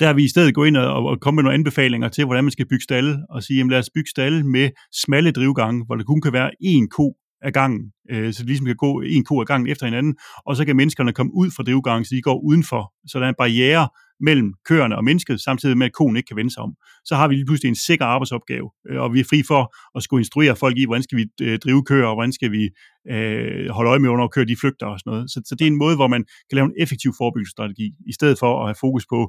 Der 0.00 0.06
har 0.06 0.14
vi 0.14 0.24
i 0.24 0.28
stedet 0.28 0.54
gå 0.54 0.64
ind 0.64 0.76
og, 0.76 1.06
og 1.10 1.20
komme 1.20 1.36
med 1.36 1.42
nogle 1.42 1.54
anbefalinger 1.54 2.08
til, 2.08 2.24
hvordan 2.24 2.44
man 2.44 2.50
skal 2.50 2.66
bygge 2.66 2.82
stalle, 2.82 3.12
og 3.30 3.42
sige, 3.42 3.56
jamen 3.58 3.70
lad 3.70 3.78
os 3.78 3.90
bygge 3.94 4.10
stalle 4.10 4.46
med 4.46 4.70
smalle 5.04 5.30
drivgange, 5.32 5.84
hvor 5.86 5.94
der 5.96 6.04
kun 6.04 6.20
kan 6.20 6.32
være 6.32 6.50
én 6.64 6.86
ko 6.96 7.16
af 7.42 7.52
gangen, 7.52 7.92
øh, 8.10 8.32
så 8.32 8.42
de 8.42 8.46
ligesom 8.46 8.66
kan 8.66 8.76
gå 8.76 9.00
en 9.00 9.24
ko 9.24 9.40
af 9.40 9.46
gangen 9.46 9.70
efter 9.70 9.86
hinanden, 9.86 10.16
og 10.46 10.56
så 10.56 10.64
kan 10.64 10.76
menneskerne 10.76 11.12
komme 11.12 11.32
ud 11.34 11.50
fra 11.50 11.62
drivgangen, 11.62 12.04
så 12.04 12.14
de 12.14 12.22
går 12.22 12.40
udenfor, 12.44 12.92
så 13.06 13.18
der 13.18 13.24
er 13.24 13.28
en 13.28 13.34
barriere 13.38 13.88
mellem 14.20 14.54
køerne 14.68 14.96
og 14.96 15.04
mennesket, 15.04 15.40
samtidig 15.40 15.78
med, 15.78 15.86
at 15.86 15.92
konen 15.92 16.16
ikke 16.16 16.26
kan 16.26 16.36
vende 16.36 16.50
sig 16.54 16.62
om. 16.62 16.74
Så 17.04 17.16
har 17.16 17.28
vi 17.28 17.34
lige 17.34 17.46
pludselig 17.46 17.68
en 17.68 17.74
sikker 17.74 18.04
arbejdsopgave, 18.04 18.70
øh, 18.90 19.00
og 19.00 19.14
vi 19.14 19.20
er 19.20 19.24
fri 19.30 19.42
for 19.48 19.74
at 19.96 20.02
skulle 20.02 20.20
instruere 20.20 20.56
folk 20.56 20.78
i, 20.78 20.84
hvordan 20.86 21.02
skal 21.02 21.18
vi 21.18 21.26
øh, 21.42 21.58
drive 21.58 21.84
køer, 21.84 22.06
og 22.06 22.14
hvordan 22.14 22.32
skal 22.32 22.52
vi 22.52 22.70
øh, 23.10 23.68
holde 23.68 23.90
øje 23.90 23.98
med, 23.98 24.10
når 24.10 24.28
køer 24.28 24.44
de 24.44 24.56
flygter 24.60 24.86
og 24.86 24.98
sådan 25.00 25.10
noget. 25.10 25.30
Så, 25.30 25.42
så 25.46 25.54
det 25.54 25.64
er 25.64 25.70
en 25.70 25.82
måde, 25.84 25.96
hvor 25.96 26.08
man 26.08 26.24
kan 26.48 26.56
lave 26.56 26.66
en 26.66 26.74
effektiv 26.78 27.12
forebyggelsesstrategi, 27.18 27.86
i 28.06 28.12
stedet 28.12 28.38
for 28.38 28.60
at 28.60 28.66
have 28.68 28.80
fokus 28.80 29.04
på 29.06 29.20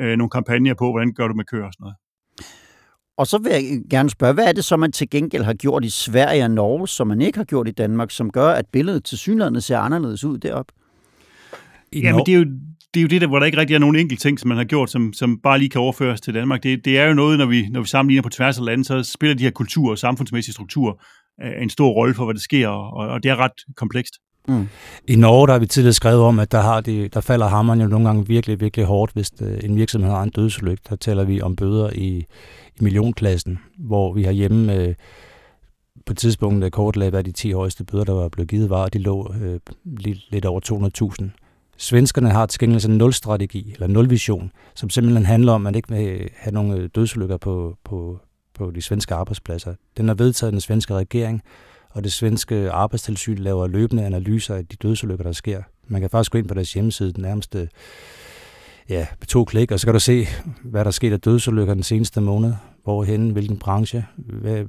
øh, 0.00 0.16
nogle 0.18 0.30
kampagner 0.30 0.74
på, 0.74 0.86
hvordan 0.90 1.12
gør 1.14 1.28
du 1.28 1.34
med 1.34 1.44
køer 1.44 1.66
og 1.66 1.72
sådan 1.72 1.84
noget. 1.84 1.96
Og 3.20 3.26
så 3.26 3.38
vil 3.38 3.52
jeg 3.52 3.62
gerne 3.90 4.10
spørge, 4.10 4.34
hvad 4.34 4.44
er 4.44 4.52
det 4.52 4.64
så, 4.64 4.76
man 4.76 4.92
til 4.92 5.10
gengæld 5.10 5.42
har 5.42 5.54
gjort 5.54 5.84
i 5.84 5.90
Sverige 5.90 6.44
og 6.44 6.50
Norge, 6.50 6.88
som 6.88 7.06
man 7.06 7.20
ikke 7.20 7.38
har 7.38 7.44
gjort 7.44 7.68
i 7.68 7.70
Danmark, 7.70 8.10
som 8.10 8.30
gør, 8.30 8.48
at 8.48 8.66
billedet 8.72 9.04
til 9.04 9.18
synligheden 9.18 9.60
ser 9.60 9.78
anderledes 9.78 10.24
ud 10.24 10.38
deroppe? 10.38 10.72
Ja, 11.92 12.14
men 12.14 12.26
det 12.26 12.34
er 12.34 12.38
jo 12.38 12.44
det, 12.94 13.00
er 13.00 13.02
jo 13.02 13.08
det 13.08 13.20
der, 13.20 13.26
hvor 13.26 13.38
der 13.38 13.46
ikke 13.46 13.58
rigtig 13.58 13.74
er 13.74 13.78
nogen 13.78 13.96
enkelt 13.96 14.20
ting, 14.20 14.40
som 14.40 14.48
man 14.48 14.56
har 14.56 14.64
gjort, 14.64 14.90
som, 14.90 15.12
som 15.12 15.38
bare 15.38 15.58
lige 15.58 15.68
kan 15.68 15.80
overføres 15.80 16.20
til 16.20 16.34
Danmark. 16.34 16.62
Det, 16.62 16.84
det 16.84 16.98
er 16.98 17.06
jo 17.06 17.14
noget, 17.14 17.38
når 17.38 17.46
vi, 17.46 17.68
når 17.68 17.80
vi 17.80 17.86
sammenligner 17.86 18.22
på 18.22 18.28
tværs 18.28 18.58
af 18.58 18.64
landet, 18.64 18.86
så 18.86 19.02
spiller 19.02 19.36
de 19.36 19.44
her 19.44 19.50
kultur- 19.50 19.90
og 19.90 19.98
samfundsmæssige 19.98 20.52
strukturer 20.52 20.92
en 21.62 21.70
stor 21.70 21.90
rolle 21.90 22.14
for, 22.14 22.24
hvad 22.24 22.34
der 22.34 22.40
sker, 22.40 22.68
og, 22.68 23.08
og 23.08 23.22
det 23.22 23.30
er 23.30 23.36
ret 23.36 23.74
komplekst. 23.76 24.14
Mm. 24.48 24.68
I 25.08 25.16
Norge 25.16 25.46
der 25.46 25.52
har 25.52 25.60
vi 25.60 25.66
tidligere 25.66 25.92
skrevet 25.92 26.22
om, 26.22 26.38
at 26.38 26.52
der, 26.52 26.60
har 26.60 26.80
de, 26.80 27.08
der 27.08 27.20
falder 27.20 27.46
hammeren 27.46 27.80
jo 27.80 27.86
nogle 27.86 28.06
gange 28.06 28.26
virkelig, 28.26 28.60
virkelig 28.60 28.86
hårdt, 28.86 29.12
hvis 29.12 29.30
det, 29.30 29.64
en 29.64 29.76
virksomhed 29.76 30.10
har 30.10 30.22
en 30.22 30.30
dødsulykke. 30.30 30.82
Der 30.88 30.96
taler 30.96 31.24
vi 31.24 31.40
om 31.40 31.56
bøder 31.56 31.90
i, 31.90 32.26
i 32.76 32.80
millionklassen, 32.80 33.58
hvor 33.78 34.12
vi 34.12 34.22
har 34.22 34.32
hjemme 34.32 34.74
øh, 34.74 34.94
på 36.06 36.12
et 36.12 36.18
tidspunkt 36.18 36.64
øh, 36.64 36.70
kortlagt, 36.70 37.10
hvad 37.10 37.24
de 37.24 37.32
10 37.32 37.52
højeste 37.52 37.84
bøder, 37.84 38.04
der 38.04 38.12
var 38.12 38.28
blevet 38.28 38.50
givet, 38.50 38.70
var, 38.70 38.82
og 38.82 38.92
de 38.92 38.98
lå 38.98 39.34
øh, 39.42 39.60
lidt, 39.84 40.18
lidt 40.30 40.44
over 40.44 40.60
200.000. 41.22 41.30
Svenskerne 41.76 42.30
har 42.30 42.46
til 42.46 42.60
gengæld 42.60 42.84
en 42.84 42.98
nul-strategi, 42.98 43.70
eller 43.74 43.86
nul-vision, 43.86 44.52
som 44.74 44.90
simpelthen 44.90 45.26
handler 45.26 45.52
om, 45.52 45.60
at 45.60 45.64
man 45.64 45.74
ikke 45.74 45.88
vil 45.88 46.08
øh, 46.08 46.28
have 46.36 46.54
nogle 46.54 46.88
dødsulykker 46.88 47.36
på, 47.36 47.76
på, 47.84 48.20
på 48.54 48.70
de 48.70 48.82
svenske 48.82 49.14
arbejdspladser. 49.14 49.74
Den 49.96 50.08
er 50.08 50.14
vedtaget 50.14 50.48
af 50.48 50.52
den 50.52 50.60
svenske 50.60 50.94
regering, 50.94 51.42
og 51.90 52.04
det 52.04 52.12
svenske 52.12 52.70
arbejdstilsyn 52.70 53.38
laver 53.38 53.66
løbende 53.66 54.04
analyser 54.04 54.54
af 54.54 54.66
de 54.66 54.76
dødsulykker, 54.76 55.24
der 55.24 55.32
sker. 55.32 55.62
Man 55.86 56.00
kan 56.00 56.10
faktisk 56.10 56.32
gå 56.32 56.38
ind 56.38 56.48
på 56.48 56.54
deres 56.54 56.72
hjemmeside, 56.72 57.12
den 57.12 57.22
nærmeste 57.22 57.68
ja, 58.88 59.06
to 59.28 59.44
klik, 59.44 59.72
og 59.72 59.80
så 59.80 59.86
kan 59.86 59.94
du 59.94 60.00
se, 60.00 60.26
hvad 60.64 60.80
der 60.80 60.86
er 60.88 60.90
sket 60.90 61.12
af 61.12 61.20
dødsulykker 61.20 61.74
den 61.74 61.82
seneste 61.82 62.20
måned, 62.20 62.54
hvorhen, 62.84 63.30
hvilken 63.30 63.58
branche, 63.58 64.06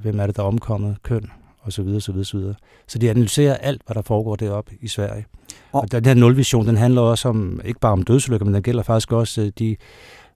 hvem 0.01 0.19
er 0.19 0.25
det, 0.25 0.35
der 0.35 0.43
er 0.43 0.47
omkommet, 0.47 1.03
køn, 1.03 1.29
og 1.59 1.73
så 1.73 1.83
videre, 1.83 2.01
så 2.01 2.11
videre, 2.11 2.25
så 2.25 2.37
videre. 2.37 2.55
Så 2.87 2.99
de 2.99 3.09
analyserer 3.09 3.55
alt, 3.55 3.81
hvad 3.85 3.95
der 3.95 4.01
foregår 4.01 4.35
deroppe 4.35 4.71
i 4.81 4.87
Sverige. 4.87 5.25
Og, 5.71 5.81
og 5.81 5.91
den 5.91 6.05
her 6.05 6.13
nulvision, 6.13 6.67
den 6.67 6.77
handler 6.77 7.01
også 7.01 7.29
om, 7.29 7.61
ikke 7.65 7.79
bare 7.79 7.91
om 7.91 8.03
dødsulykker, 8.03 8.45
men 8.45 8.53
den 8.53 8.63
gælder 8.63 8.83
faktisk 8.83 9.11
også 9.11 9.51
de 9.59 9.75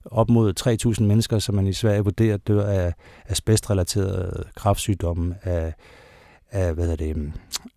op 0.04 0.30
mod 0.30 0.52
3.000 0.98 1.02
mennesker, 1.02 1.38
som 1.38 1.54
man 1.54 1.66
i 1.66 1.72
Sverige 1.72 2.04
vurderer 2.04 2.36
dør 2.36 2.66
af 2.66 2.94
asbestrelaterede 3.26 4.44
kraftsygdomme, 4.56 5.34
af 5.42 5.74
af, 6.50 6.74
hvad 6.74 6.90
er 6.90 6.96
det, 6.96 7.32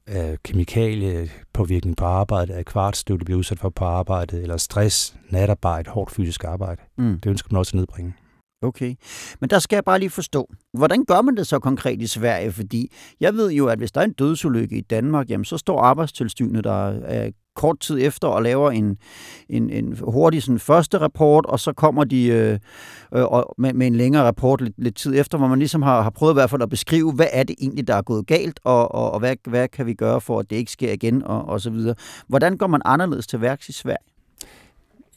af 0.08 0.38
kemikaliepåvirkning 0.44 1.98
på 1.98 2.06
arbejde, 2.06 2.54
af 2.54 2.66
kvartstøv, 2.66 3.20
der 3.20 3.26
bliver 3.26 3.38
udsat 3.38 3.60
for 3.60 3.70
på 3.70 3.86
arbejde, 3.86 4.42
eller 4.42 4.58
stress, 4.58 5.16
natarbejde, 5.30 5.90
hårdt 5.90 6.12
fysisk 6.12 6.44
arbejde. 6.44 6.82
Mm. 6.98 7.20
Det 7.20 7.30
ønsker 7.30 7.50
man 7.52 7.60
også 7.60 7.70
at 7.70 7.76
nedbringe. 7.76 8.14
Okay, 8.62 8.96
men 9.42 9.50
der 9.50 9.60
skal 9.60 9.76
jeg 9.76 9.84
bare 9.84 10.00
lige 10.00 10.10
forstå, 10.10 10.50
hvordan 10.74 11.06
gør 11.06 11.22
man 11.22 11.38
det 11.38 11.48
så 11.48 11.60
konkret 11.60 12.02
i 12.02 12.08
Sverige? 12.08 12.52
Fordi 12.52 12.92
jeg 13.20 13.34
ved 13.34 13.52
jo, 13.52 13.68
at 13.68 13.78
hvis 13.78 13.92
der 13.92 14.02
er 14.02 14.06
en 14.06 14.14
dødsulykke 14.14 14.78
i 14.78 14.82
Danmark, 14.82 15.30
jamen 15.30 15.46
så 15.46 15.58
står 15.58 15.82
arbejdstilsynet 15.82 16.64
der 16.64 17.32
kort 17.60 17.80
tid 17.80 17.98
efter 18.02 18.28
og 18.28 18.44
laver 18.44 18.72
en, 18.72 18.98
en, 19.50 19.70
en 19.70 19.98
hurtig 20.02 20.44
sådan, 20.44 20.60
første 20.60 20.98
rapport, 20.98 21.46
og 21.46 21.60
så 21.60 21.74
kommer 21.74 22.04
de 22.04 22.26
øh, 22.26 22.60
øh, 23.16 23.26
med, 23.58 23.74
med 23.74 23.88
en 23.88 23.96
længere 23.96 24.24
rapport 24.24 24.62
lidt, 24.62 24.74
lidt 24.78 24.96
tid 24.96 25.20
efter, 25.20 25.38
hvor 25.38 25.48
man 25.48 25.60
ligesom 25.60 25.82
har, 25.82 26.02
har 26.02 26.10
prøvet 26.10 26.34
i 26.34 26.40
hvert 26.40 26.50
fald 26.50 26.62
at 26.62 26.70
beskrive, 26.70 27.12
hvad 27.12 27.28
er 27.32 27.44
det 27.44 27.56
egentlig, 27.60 27.88
der 27.88 27.96
er 27.96 28.02
gået 28.02 28.28
galt, 28.28 28.60
og, 28.64 28.96
og, 28.96 29.12
og 29.12 29.20
hvad, 29.20 29.36
hvad 29.48 29.68
kan 29.68 29.86
vi 29.86 29.94
gøre 29.94 30.22
for, 30.22 30.40
at 30.40 30.50
det 30.50 30.56
ikke 30.56 30.72
sker 30.72 30.94
igen, 30.94 31.24
og, 31.24 31.46
og 31.46 31.62
så 31.62 31.70
videre. 31.70 31.96
Hvordan 32.28 32.58
går 32.58 32.68
man 32.68 32.82
anderledes 32.86 33.28
til 33.28 33.42
værks 33.42 33.70
i 33.70 33.74
Sverige? 33.74 34.10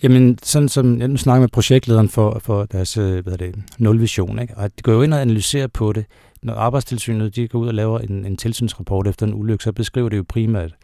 Jamen, 0.02 0.38
sådan 0.42 0.68
som 0.68 0.98
jeg 0.98 1.08
nu 1.08 1.16
snakker 1.16 1.40
med 1.40 1.48
projektlederen 1.48 2.08
for, 2.08 2.38
for 2.38 2.64
deres 2.64 2.96
øh, 2.96 3.22
hvad 3.22 3.32
er 3.32 3.36
det, 3.36 3.54
nulvision, 3.78 4.38
ikke? 4.38 4.54
og 4.56 4.70
de 4.78 4.82
går 4.82 4.92
jo 4.92 5.02
ind 5.02 5.14
og 5.14 5.20
analyserer 5.20 5.66
på 5.66 5.92
det. 5.92 6.04
Når 6.42 6.54
arbejdstilsynet 6.54 7.36
de 7.36 7.48
går 7.48 7.58
ud 7.58 7.68
og 7.68 7.74
laver 7.74 7.98
en, 7.98 8.26
en 8.26 8.36
tilsynsrapport 8.36 9.06
efter 9.06 9.26
en 9.26 9.34
ulykke, 9.34 9.64
så 9.64 9.72
beskriver 9.72 10.08
det 10.08 10.16
jo 10.16 10.24
primært, 10.28 10.74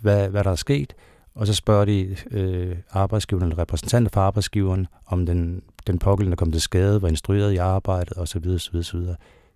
hvad, 0.00 0.28
hvad 0.28 0.44
der 0.44 0.50
er 0.50 0.54
sket, 0.54 0.94
og 1.34 1.46
så 1.46 1.54
spørger 1.54 1.84
de 1.84 2.16
øh, 2.30 2.76
arbejdsgiveren 2.90 3.48
eller 3.48 3.62
repræsentanter 3.62 4.10
for 4.14 4.20
arbejdsgiveren, 4.20 4.86
om 5.06 5.26
den, 5.26 5.62
den 5.86 5.98
pågældende 5.98 6.36
kom 6.36 6.52
til 6.52 6.60
skade, 6.60 7.02
var 7.02 7.08
instrueret 7.08 7.52
i 7.52 7.56
arbejdet 7.56 8.18
osv. 8.18 8.48
osv., 8.54 8.76
osv. 8.76 9.00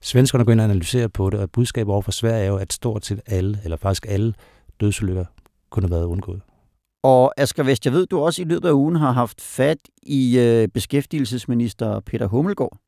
Svenskerne 0.01 0.45
går 0.45 0.53
ind 0.53 0.61
og 0.61 0.65
analyserer 0.65 1.09
på 1.09 1.31
det, 1.31 1.41
og 1.41 1.51
budskabet 1.51 1.93
over 1.93 2.03
for 2.03 2.13
Sverige 2.13 2.45
er 2.45 2.49
jo, 2.49 2.57
at 2.57 2.73
stort 2.73 3.07
set 3.07 3.21
alle, 3.27 3.61
eller 3.65 3.77
faktisk 3.77 4.07
alle 4.09 4.35
dødsulykker 4.81 5.25
kunne 5.71 5.85
have 5.85 5.91
været 5.91 6.05
undgået. 6.05 6.41
Og 7.03 7.33
Asger 7.37 7.63
Vest, 7.63 7.85
jeg 7.85 7.93
ved, 7.93 8.07
du 8.07 8.19
også 8.19 8.43
i 8.43 8.45
løbet 8.45 8.69
af 8.69 8.73
ugen 8.73 8.97
har 8.97 9.13
haft 9.13 9.41
fat 9.41 9.79
i 10.03 10.39
øh, 10.39 10.69
beskæftigelsesminister 10.69 12.01
Peter 12.01 12.27
Hummelgaard. 12.27 12.79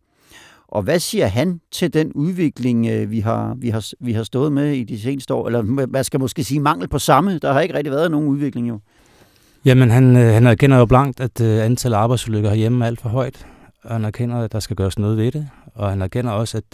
Og 0.68 0.82
hvad 0.82 0.98
siger 0.98 1.26
han 1.26 1.60
til 1.72 1.94
den 1.94 2.12
udvikling, 2.12 2.86
øh, 2.86 3.10
vi 3.10 3.20
har, 3.20 3.54
vi, 3.58 3.68
har, 3.68 3.90
vi 4.00 4.12
har 4.12 4.22
stået 4.22 4.52
med 4.52 4.72
i 4.72 4.84
de 4.84 5.00
seneste 5.00 5.34
år? 5.34 5.46
Eller 5.46 5.86
hvad 5.86 6.04
skal 6.04 6.20
måske 6.20 6.44
sige, 6.44 6.60
mangel 6.60 6.88
på 6.88 6.98
samme? 6.98 7.38
Der 7.38 7.52
har 7.52 7.60
ikke 7.60 7.74
rigtig 7.74 7.92
været 7.92 8.10
nogen 8.10 8.28
udvikling 8.28 8.68
jo. 8.68 8.80
Jamen, 9.64 9.90
han, 9.90 10.16
øh, 10.16 10.32
han 10.32 10.46
erkender 10.46 10.78
jo 10.78 10.86
blankt, 10.86 11.20
at 11.20 11.40
øh, 11.40 11.64
antallet 11.64 11.96
af 11.96 12.00
arbejdsulykker 12.00 12.50
herhjemme 12.50 12.84
er 12.84 12.88
alt 12.88 13.00
for 13.00 13.08
højt. 13.08 13.46
Og 13.84 13.92
han 13.92 14.04
erkender, 14.04 14.36
at 14.36 14.52
der 14.52 14.60
skal 14.60 14.76
gøres 14.76 14.98
noget 14.98 15.16
ved 15.16 15.32
det. 15.32 15.48
Og 15.74 15.90
han 15.90 16.02
erkender 16.02 16.32
også, 16.32 16.58
at 16.58 16.72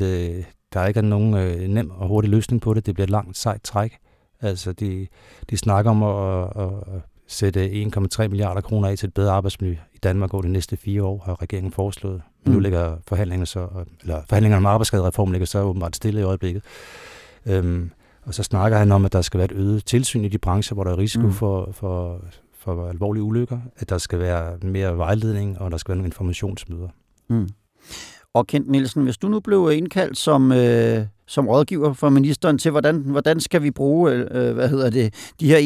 der 0.72 0.87
ikke 0.87 0.98
er 0.98 1.05
nogen 1.05 1.31
nem 1.70 1.90
og 1.90 2.09
hurtig 2.09 2.31
løsning 2.31 2.62
på 2.62 2.74
det. 2.74 2.87
Det 2.87 2.94
bliver 2.94 3.07
et 3.07 3.11
langt, 3.11 3.38
sejt 3.38 3.62
træk. 3.62 3.92
Altså, 4.40 4.72
de, 4.72 5.07
de 5.50 5.57
snakker 5.57 5.90
om 5.90 6.03
at, 6.03 6.64
at, 6.64 7.03
sætte 7.31 7.70
1,3 7.70 8.29
milliarder 8.29 8.61
kroner 8.61 8.88
af 8.88 8.98
til 8.98 9.07
et 9.07 9.14
bedre 9.14 9.33
arbejdsmiljø 9.33 9.76
i 9.94 9.98
Danmark 10.03 10.35
over 10.35 10.42
de 10.42 10.48
næste 10.48 10.76
fire 10.76 11.03
år, 11.03 11.22
har 11.26 11.42
regeringen 11.42 11.72
foreslået. 11.72 12.22
Mm. 12.46 12.53
nu 12.53 12.59
ligger 12.59 12.96
forhandlingerne 13.09 13.46
så, 13.46 13.68
eller 14.03 14.22
forhandlingerne 14.29 14.66
om 14.66 14.66
arbejdsskadereformen 14.66 15.33
ligger 15.33 15.46
så 15.46 15.62
åbenbart 15.62 15.96
stille 15.96 16.20
i 16.20 16.24
øjeblikket. 16.24 16.62
Øhm, 17.46 17.90
og 18.22 18.35
så 18.35 18.42
snakker 18.42 18.79
han 18.79 18.92
om, 18.92 19.05
at 19.05 19.12
der 19.12 19.22
skal 19.22 19.38
være 19.38 19.44
et 19.44 19.57
øget 19.57 19.85
tilsyn 19.87 20.24
i 20.24 20.29
de 20.29 20.38
brancher, 20.38 20.74
hvor 20.74 20.85
der 20.85 20.90
er 20.90 20.98
risiko 20.98 21.26
mm. 21.26 21.33
for, 21.33 21.68
for, 21.72 22.24
for 22.59 22.88
alvorlige 22.88 23.22
ulykker, 23.22 23.59
at 23.76 23.88
der 23.88 23.98
skal 23.98 24.18
være 24.18 24.59
mere 24.62 24.96
vejledning, 24.96 25.61
og 25.61 25.70
der 25.70 25.76
skal 25.76 25.92
være 25.92 25.96
nogle 25.96 26.09
informationsmøder. 26.09 26.88
Mm. 27.29 27.48
Og 28.35 28.46
Kent 28.46 28.70
Nielsen, 28.70 29.03
hvis 29.03 29.18
du 29.18 29.29
nu 29.29 29.40
blev 29.40 29.70
indkaldt 29.72 30.18
som, 30.18 30.53
øh, 30.53 31.07
som 31.26 31.48
rådgiver 31.48 31.92
for 31.92 32.09
ministeren 32.09 32.59
til, 32.59 32.70
hvordan, 32.70 32.96
hvordan 32.96 33.40
skal 33.40 33.62
vi 33.62 33.70
bruge 33.70 34.12
øh, 34.12 34.55
hvad 34.55 34.68
hedder 34.68 34.90
det, 34.90 35.33
de 35.40 35.46
her 35.46 35.59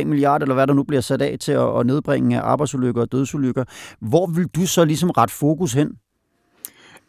1,3 0.00 0.04
milliarder, 0.04 0.44
eller 0.44 0.54
hvad 0.54 0.66
der 0.66 0.74
nu 0.74 0.82
bliver 0.82 1.00
sat 1.00 1.22
af 1.22 1.36
til 1.40 1.52
at, 1.52 1.78
at 1.78 1.86
nedbringe 1.86 2.40
arbejdsulykker 2.40 3.00
og 3.00 3.12
dødsulykker, 3.12 3.64
hvor 4.00 4.26
vil 4.26 4.46
du 4.46 4.66
så 4.66 4.84
ligesom 4.84 5.10
ret 5.10 5.30
fokus 5.30 5.72
hen? 5.72 5.88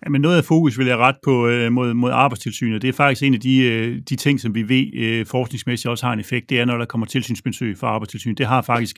Men 0.09 0.21
noget 0.21 0.37
af 0.37 0.43
fokus 0.43 0.77
vil 0.77 0.87
jeg 0.87 0.97
ret 0.97 1.15
på 1.23 1.47
øh, 1.47 1.71
mod, 1.71 1.93
mod 1.93 2.11
arbejdstilsynet. 2.11 2.81
Det 2.81 2.87
er 2.87 2.93
faktisk 2.93 3.23
en 3.23 3.33
af 3.33 3.39
de, 3.39 3.57
øh, 3.63 4.01
de 4.09 4.15
ting, 4.15 4.39
som 4.39 4.55
vi 4.55 4.69
ved 4.69 4.85
øh, 4.93 5.25
forskningsmæssigt 5.25 5.89
også 5.89 6.05
har 6.05 6.13
en 6.13 6.19
effekt. 6.19 6.49
Det 6.49 6.59
er, 6.59 6.65
når 6.65 6.77
der 6.77 6.85
kommer 6.85 7.07
tilsynsbesøg 7.07 7.77
fra 7.77 7.87
arbejdstilsynet. 7.87 8.37
Det 8.37 8.45
har 8.45 8.61
faktisk, 8.61 8.95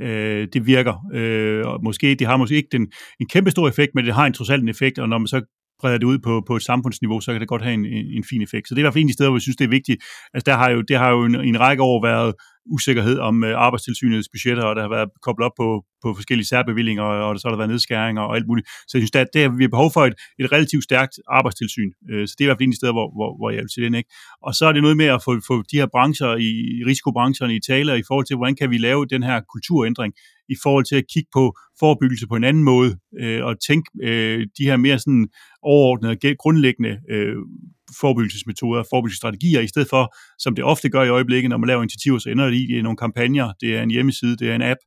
øh, 0.00 0.48
det 0.52 0.66
virker. 0.66 0.94
Øh, 1.14 1.66
og 1.66 1.80
måske, 1.84 2.14
det 2.14 2.26
har 2.26 2.36
måske 2.36 2.56
ikke 2.56 2.68
den, 2.72 2.86
en 3.20 3.26
kæmpe 3.26 3.50
stor 3.50 3.68
effekt, 3.68 3.90
men 3.94 4.04
det 4.04 4.14
har 4.14 4.26
en 4.26 4.32
trods 4.32 4.50
alt 4.50 4.62
en 4.62 4.68
effekt, 4.68 4.98
og 4.98 5.08
når 5.08 5.18
man 5.18 5.26
så 5.26 5.42
breder 5.80 5.98
det 5.98 6.06
ud 6.06 6.18
på, 6.18 6.42
på 6.46 6.56
et 6.56 6.62
samfundsniveau, 6.62 7.20
så 7.20 7.32
kan 7.32 7.40
det 7.40 7.48
godt 7.48 7.62
have 7.62 7.74
en, 7.74 7.86
en 8.18 8.24
fin 8.30 8.42
effekt. 8.42 8.68
Så 8.68 8.74
det 8.74 8.78
er 8.78 8.82
i 8.82 8.86
hvert 8.86 8.92
fald 8.92 9.02
en 9.02 9.08
af 9.08 9.12
de 9.12 9.12
steder, 9.12 9.30
hvor 9.30 9.36
jeg 9.36 9.42
synes, 9.42 9.56
det 9.56 9.64
er 9.64 9.68
vigtigt. 9.78 10.02
Altså, 10.34 10.44
der 10.50 10.56
har 10.56 10.70
jo, 10.70 10.80
det 10.80 10.96
har 10.98 11.10
jo 11.10 11.24
en, 11.24 11.34
en 11.34 11.60
række 11.60 11.82
år 11.82 12.02
været 12.02 12.34
usikkerhed 12.66 13.18
om 13.18 13.44
øh, 13.44 13.58
arbejdstilsynets 13.58 14.28
budgetter, 14.32 14.64
og 14.64 14.76
der 14.76 14.82
har 14.82 14.88
været 14.88 15.10
koblet 15.22 15.44
op 15.46 15.52
på, 15.56 15.84
på 16.02 16.14
forskellige 16.14 16.46
særbevillinger, 16.46 17.02
og 17.02 17.38
så 17.38 17.48
har 17.48 17.50
der 17.50 17.56
været 17.56 17.70
nedskæringer 17.70 18.22
og 18.22 18.36
alt 18.36 18.46
muligt. 18.46 18.68
Så 18.68 18.92
jeg 18.98 19.00
synes, 19.00 19.14
at 19.14 19.26
det, 19.34 19.58
vi 19.58 19.64
har 19.64 19.68
behov 19.68 19.90
for 19.92 20.04
et, 20.04 20.14
et 20.38 20.52
relativt 20.52 20.84
stærkt 20.84 21.14
arbejdstilsyn. 21.28 21.90
Øh, 22.10 22.28
så 22.28 22.34
det 22.38 22.44
er 22.44 22.46
i 22.46 22.48
hvert 22.48 22.58
fald 22.58 22.66
en 22.66 22.70
af 22.70 22.72
de 22.72 22.76
steder, 22.76 22.92
hvor, 22.92 23.08
hvor, 23.16 23.30
hvor 23.38 23.50
jeg 23.50 23.62
vil 23.64 23.70
sige 23.74 23.84
den. 23.84 23.94
Ikke? 23.94 24.10
Og 24.42 24.54
så 24.54 24.66
er 24.66 24.72
det 24.72 24.82
noget 24.82 24.96
med 24.96 25.06
at 25.06 25.22
få, 25.26 25.40
få 25.46 25.62
de 25.72 25.76
her 25.80 25.86
brancher, 25.86 26.36
i 26.36 26.52
risikobrancherne 26.88 27.56
i 27.56 27.60
tale, 27.60 27.98
i 27.98 28.06
forhold 28.08 28.26
til, 28.26 28.36
hvordan 28.36 28.56
kan 28.56 28.70
vi 28.70 28.78
lave 28.78 29.06
den 29.06 29.22
her 29.22 29.40
kulturændring, 29.52 30.12
i 30.48 30.56
forhold 30.62 30.84
til 30.84 30.96
at 30.96 31.04
kigge 31.12 31.30
på 31.32 31.44
forebyggelse 31.80 32.26
på 32.26 32.36
en 32.36 32.44
anden 32.44 32.64
måde, 32.64 32.90
øh, 33.20 33.44
og 33.44 33.54
tænke 33.68 33.90
øh, 34.02 34.46
de 34.58 34.64
her 34.64 34.76
mere 34.76 34.98
sådan 34.98 35.28
overordnede, 35.62 36.36
grundlæggende 36.36 36.98
øh, 37.10 37.36
forebyggelsesmetoder, 38.00 38.84
forebyggelsesstrategier, 38.90 39.60
i 39.60 39.66
stedet 39.66 39.88
for, 39.88 40.14
som 40.38 40.54
det 40.54 40.64
ofte 40.64 40.88
gør 40.88 41.02
i 41.02 41.08
øjeblikket, 41.08 41.50
når 41.50 41.56
man 41.56 41.66
laver 41.66 41.82
initiativer, 41.82 42.18
så 42.18 42.30
ender 42.30 42.46
det 42.46 42.56
i 42.56 42.82
nogle 42.82 42.96
kampagner, 42.96 43.52
det 43.60 43.76
er 43.76 43.82
en 43.82 43.90
hjemmeside, 43.90 44.36
det 44.36 44.50
er 44.50 44.54
en 44.54 44.62
app, 44.62 44.78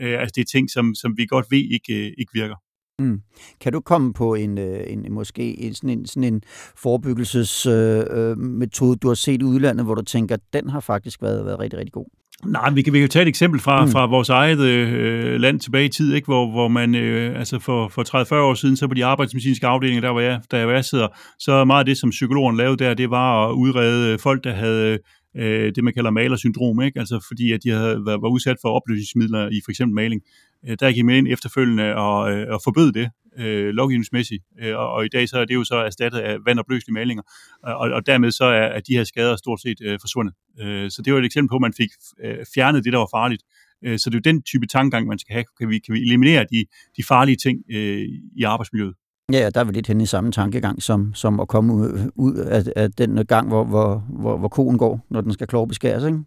øh, 0.00 0.20
altså 0.20 0.32
det 0.36 0.40
er 0.40 0.58
ting, 0.58 0.70
som, 0.70 0.94
som 0.94 1.16
vi 1.16 1.26
godt 1.26 1.46
ved 1.50 1.72
ikke, 1.72 2.06
øh, 2.06 2.12
ikke 2.18 2.32
virker. 2.34 2.56
Mm. 2.98 3.20
Kan 3.60 3.72
du 3.72 3.80
komme 3.80 4.12
på 4.12 4.34
en, 4.34 4.58
øh, 4.58 4.84
en 4.86 5.12
måske 5.12 5.60
en, 5.60 5.74
sådan 5.74 5.90
en, 5.90 6.06
sådan 6.06 6.34
en 6.34 6.42
forebyggelsesmetode, 6.76 8.90
øh, 8.90 8.90
øh 8.90 8.96
du 9.02 9.08
har 9.08 9.14
set 9.14 9.40
i 9.40 9.44
udlandet, 9.44 9.86
hvor 9.86 9.94
du 9.94 10.02
tænker, 10.02 10.36
den 10.52 10.70
har 10.70 10.80
faktisk 10.80 11.22
været, 11.22 11.46
været 11.46 11.58
rigtig, 11.58 11.78
rigtig 11.78 11.92
god? 11.92 12.06
Nej, 12.44 12.70
vi 12.70 12.82
kan, 12.82 12.92
vi 12.92 13.00
kan 13.00 13.08
tage 13.08 13.22
et 13.22 13.28
eksempel 13.28 13.60
fra, 13.60 13.84
mm. 13.84 13.90
fra 13.90 14.06
vores 14.06 14.28
eget 14.28 14.58
øh, 14.58 15.40
land 15.40 15.60
tilbage 15.60 15.84
i 15.84 15.88
tid, 15.88 16.14
ikke? 16.14 16.26
Hvor, 16.26 16.50
hvor 16.50 16.68
man 16.68 16.94
øh, 16.94 17.38
altså 17.38 17.58
for, 17.58 17.88
for 17.88 18.34
30-40 18.34 18.34
år 18.34 18.54
siden, 18.54 18.76
så 18.76 18.88
på 18.88 18.94
de 18.94 19.04
arbejdsmedicinske 19.04 19.66
afdelinger, 19.66 20.00
der 20.00 20.12
hvor 20.12 20.20
jeg, 20.20 20.40
der 20.50 20.70
jeg 20.70 20.84
sidder, 20.84 21.08
så 21.38 21.64
meget 21.64 21.78
af 21.78 21.84
det, 21.84 21.98
som 21.98 22.10
psykologerne 22.10 22.58
lavede 22.58 22.84
der, 22.84 22.94
det 22.94 23.10
var 23.10 23.48
at 23.48 23.52
udrede 23.52 24.18
folk, 24.18 24.44
der 24.44 24.52
havde 24.52 24.98
øh, 25.36 25.72
det, 25.74 25.84
man 25.84 25.94
kalder 25.94 26.10
malersyndrom, 26.10 26.82
ikke? 26.82 26.98
Altså 26.98 27.24
fordi, 27.28 27.52
at 27.52 27.60
de 27.64 27.70
havde 27.70 28.06
været, 28.06 28.22
var 28.22 28.28
udsat 28.28 28.56
for 28.62 28.68
opløsningsmidler 28.68 29.48
i 29.48 29.60
for 29.64 29.70
eksempel 29.70 29.94
maling. 29.94 30.22
Øh, 30.68 30.76
der 30.80 30.92
gik 30.92 31.04
man 31.04 31.14
ind 31.14 31.28
efterfølgende 31.28 31.94
og, 31.94 32.32
øh, 32.32 32.54
og 32.54 32.60
forbød 32.64 32.92
det 32.92 33.10
øh, 33.38 33.68
lovgivningsmæssigt, 33.68 34.44
øh, 34.62 34.76
og, 34.76 34.92
og 34.92 35.04
i 35.04 35.08
dag 35.08 35.28
så 35.28 35.38
er 35.38 35.44
det 35.44 35.54
jo 35.54 35.64
så 35.64 35.76
erstattet 35.76 36.18
af 36.18 36.36
vandopløselige 36.46 36.94
malinger, 36.94 37.22
og, 37.62 37.76
og 37.76 38.06
dermed 38.06 38.30
så 38.30 38.44
er, 38.44 38.66
er 38.76 38.80
de 38.80 38.96
her 38.96 39.04
skader 39.04 39.36
stort 39.36 39.60
set 39.60 39.78
øh, 39.82 39.98
forsvundet. 40.00 40.34
Øh, 40.60 40.90
så 40.90 41.02
det 41.02 41.12
var 41.12 41.18
et 41.18 41.24
eksempel 41.24 41.48
på, 41.48 41.56
at 41.56 41.60
man 41.60 41.72
fik 41.72 41.90
øh, 42.24 42.36
fjernet 42.54 42.84
det, 42.84 42.92
der 42.92 42.98
var 42.98 43.08
farligt. 43.12 43.42
Øh, 43.84 43.98
så 43.98 44.10
det 44.10 44.16
er 44.16 44.20
jo 44.24 44.32
den 44.32 44.42
type 44.42 44.66
tankegang, 44.66 45.06
man 45.06 45.18
skal 45.18 45.32
have. 45.32 45.44
Kan 45.58 45.68
vi, 45.68 45.78
kan 45.78 45.94
vi 45.94 46.00
eliminere 46.00 46.46
de, 46.50 46.64
de 46.96 47.02
farlige 47.02 47.36
ting 47.36 47.58
øh, 47.70 48.04
i 48.36 48.42
arbejdsmiljøet? 48.42 48.94
Ja, 49.32 49.50
der 49.54 49.60
er 49.60 49.64
vi 49.64 49.72
lidt 49.72 49.86
hen 49.86 50.00
i 50.00 50.06
samme 50.06 50.32
tankegang, 50.32 50.82
som, 50.82 51.14
som 51.14 51.40
at 51.40 51.48
komme 51.48 51.74
ud, 51.74 52.10
ud 52.16 52.34
af, 52.34 52.62
af 52.76 52.92
den 52.92 53.26
gang, 53.26 53.48
hvor, 53.48 53.64
hvor, 53.64 54.04
hvor, 54.08 54.38
hvor 54.38 54.48
koen 54.48 54.78
går, 54.78 55.06
når 55.10 55.20
den 55.20 55.32
skal 55.32 55.46
klovbeskæres, 55.46 56.04
ikke? 56.04 56.18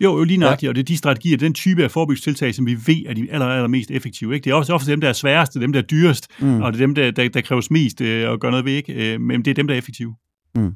Jo, 0.00 0.18
jo 0.18 0.24
lige 0.24 0.36
nøjagtigt, 0.36 0.62
ja. 0.62 0.68
og 0.68 0.74
det 0.74 0.80
er 0.80 0.84
de 0.84 0.96
strategier, 0.96 1.36
den 1.36 1.54
type 1.54 1.84
af 1.84 1.90
forebyggelsestiltag, 1.90 2.54
som 2.54 2.66
vi 2.66 2.76
ved 2.86 3.06
er 3.06 3.14
de 3.14 3.26
aller, 3.30 3.46
aller 3.46 3.68
mest 3.68 3.90
effektive. 3.90 4.34
Ikke? 4.34 4.44
Det 4.44 4.50
er 4.50 4.54
også 4.54 4.72
ofte 4.72 4.90
dem, 4.90 5.00
der 5.00 5.08
er 5.08 5.12
sværeste, 5.12 5.60
dem, 5.60 5.72
der 5.72 5.80
er 5.80 5.84
dyrest, 5.84 6.26
mm. 6.40 6.62
og 6.62 6.72
det 6.72 6.80
er 6.80 6.86
dem, 6.86 6.94
der, 6.94 7.10
der, 7.10 7.28
der 7.28 7.40
kræves 7.40 7.70
mest 7.70 8.00
øh, 8.00 8.32
at 8.32 8.40
gøre 8.40 8.50
noget 8.50 8.64
ved, 8.64 8.72
ikke? 8.72 9.14
Øh, 9.14 9.20
men 9.20 9.44
det 9.44 9.50
er 9.50 9.54
dem, 9.54 9.66
der 9.66 9.74
er 9.74 9.78
effektive. 9.78 10.14
Mm. 10.54 10.72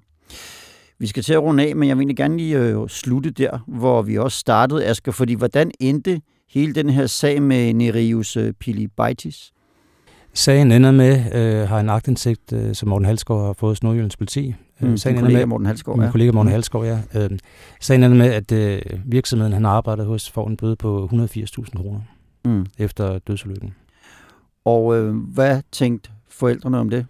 Vi 0.98 1.06
skal 1.06 1.22
til 1.22 1.32
at 1.32 1.42
runde 1.42 1.68
af, 1.68 1.76
men 1.76 1.88
jeg 1.88 1.96
vil 1.96 2.02
egentlig 2.02 2.16
gerne 2.16 2.36
lige 2.36 2.58
øh, 2.58 2.88
slutte 2.88 3.30
der, 3.30 3.58
hvor 3.66 4.02
vi 4.02 4.18
også 4.18 4.38
startede, 4.38 4.86
Asger, 4.86 5.12
fordi 5.12 5.34
hvordan 5.34 5.70
endte 5.80 6.20
hele 6.50 6.74
den 6.74 6.90
her 6.90 7.06
sag 7.06 7.42
med 7.42 7.74
Nereus 7.74 8.36
øh, 8.36 8.52
Pilibaitis? 8.52 9.52
Sagen 10.34 10.72
ender 10.72 10.90
med, 10.90 11.34
øh, 11.34 11.68
har 11.68 11.80
en 11.80 11.88
agtindsigt, 11.88 12.52
øh, 12.52 12.74
som 12.74 12.88
Morten 12.88 13.06
Halsgaard 13.06 13.46
har 13.46 13.52
fået 13.52 13.70
hos 13.70 13.82
Nordjyllands 13.82 14.16
politi. 14.16 14.54
Øh, 14.82 14.90
mm, 14.90 14.96
sagen 14.96 15.18
kollega 15.18 15.38
med, 15.38 15.46
Morten 15.46 15.66
Halsgaard, 15.66 16.00
ja. 16.00 16.10
kollega 16.10 16.32
Morten 16.32 16.48
mm. 16.48 16.52
Halsgaard, 16.52 16.84
ja. 16.84 17.00
Øh, 17.14 17.30
sagen 17.80 18.02
ender 18.02 18.18
med, 18.18 18.32
at 18.32 18.52
øh, 18.52 18.82
virksomheden, 19.04 19.52
han 19.52 19.66
arbejder 19.66 20.04
hos, 20.04 20.30
får 20.30 20.48
en 20.48 20.56
bøde 20.56 20.76
på 20.76 21.08
180.000 21.12 21.76
kroner 21.76 22.00
mm. 22.44 22.66
efter 22.78 23.18
dødsulykken. 23.18 23.74
Og 24.64 24.96
øh, 24.96 25.16
hvad 25.16 25.62
tænkte 25.72 26.10
forældrene 26.28 26.78
om 26.78 26.90
det? 26.90 27.06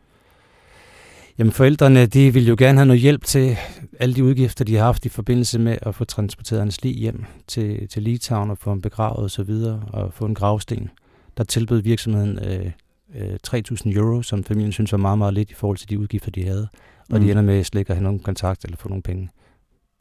Jamen 1.39 1.53
forældrene, 1.53 2.07
de 2.07 2.33
vil 2.33 2.47
jo 2.47 2.57
gerne 2.59 2.79
have 2.79 2.87
noget 2.87 3.03
hjælp 3.03 3.25
til 3.25 3.57
alle 4.01 4.15
de 4.15 4.25
udgifter, 4.25 4.65
de 4.65 4.77
har 4.77 4.85
haft 4.85 5.07
i 5.07 5.09
forbindelse 5.09 5.59
med 5.59 5.79
at 5.83 5.95
få 5.95 6.05
transporteret 6.05 6.61
hans 6.61 6.83
lig 6.83 6.95
hjem 6.95 7.25
til, 7.47 7.89
til 7.89 8.03
Litauen 8.03 8.51
og 8.51 8.59
få 8.59 8.71
ham 8.71 8.81
begravet 8.81 9.25
osv. 9.25 9.51
Og, 9.51 9.81
og 9.93 10.13
få 10.15 10.25
en 10.25 10.35
gravsten. 10.35 10.91
Der 11.37 11.45
tilbød 11.45 11.83
virksomheden 11.83 12.39
øh, 12.39 12.71
3.000 13.15 13.89
øh, 13.89 13.97
euro, 13.97 14.23
som 14.23 14.45
familien 14.45 14.73
synes 14.73 14.93
var 14.93 14.99
meget, 14.99 15.19
meget 15.19 15.35
lidt 15.35 15.51
i 15.51 15.55
forhold 15.55 15.77
til 15.77 15.91
de 15.91 15.99
udgifter, 15.99 16.31
de 16.31 16.45
havde. 16.45 16.69
Og 17.11 17.19
mm. 17.19 17.25
de 17.25 17.31
ender 17.31 17.43
med 17.43 17.65
slet 17.65 17.81
ikke 17.81 17.91
at 17.91 17.97
have 17.97 18.05
nogen 18.05 18.21
kontakt 18.21 18.65
eller 18.65 18.77
få 18.77 18.89
nogle 18.89 19.03
penge. 19.03 19.31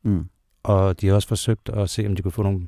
Mm. 0.03 0.25
Og 0.63 1.01
de 1.01 1.07
har 1.07 1.15
også 1.15 1.27
forsøgt 1.27 1.69
at 1.69 1.89
se, 1.89 2.07
om 2.07 2.15
de 2.15 2.21
kunne 2.21 2.31
få 2.31 2.43
nogle, 2.43 2.67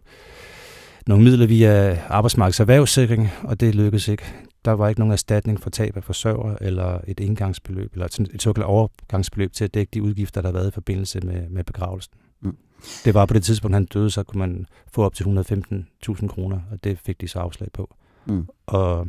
nogle 1.08 1.24
midler 1.24 1.48
via 1.48 2.00
arbejdsmarkeds 2.08 2.60
erhvervssikring, 2.60 3.30
og 3.44 3.60
det 3.60 3.76
lykkedes 3.76 4.08
ikke. 4.08 4.24
Der 4.66 4.72
var 4.72 4.88
ikke 4.90 5.00
nogen 5.00 5.12
erstatning 5.12 5.60
for 5.60 5.70
tab 5.70 5.98
af 5.98 6.04
forsørger, 6.04 6.56
eller 6.62 7.00
et 7.08 7.20
indgangsbeløb, 7.20 7.94
eller 7.94 8.06
et 8.34 8.42
såkaldt 8.42 8.68
overgangsbeløb 8.68 9.54
til 9.54 9.64
at 9.64 9.74
dække 9.74 9.92
de 9.94 10.04
udgifter, 10.04 10.42
der 10.42 10.48
har 10.48 10.54
været 10.54 10.68
i 10.68 10.72
forbindelse 10.72 11.22
med, 11.22 11.50
med 11.50 11.64
begravelsen. 11.64 12.14
Mm. 12.42 12.58
Det 13.06 13.14
var 13.14 13.26
på 13.26 13.34
det 13.34 13.44
tidspunkt, 13.44 13.76
han 13.76 13.86
døde, 13.86 14.10
så 14.10 14.24
kunne 14.24 14.40
man 14.40 14.66
få 14.94 15.04
op 15.04 15.16
til 15.16 15.24
115.000 15.24 16.28
kroner, 16.28 16.60
og 16.72 16.84
det 16.84 17.00
fik 17.00 17.22
de 17.22 17.28
så 17.28 17.40
afslag 17.40 17.72
på. 17.72 17.96
Mm. 18.26 18.48
Og 18.66 19.08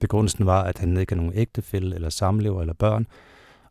Begrundelsen 0.00 0.46
var, 0.46 0.62
at 0.62 0.78
han 0.78 0.96
ikke 0.96 1.14
havde 1.14 1.26
nogen 1.26 1.38
ægtefælle 1.38 1.94
eller 1.94 2.10
samlever 2.10 2.60
eller 2.60 2.74
børn, 2.74 3.06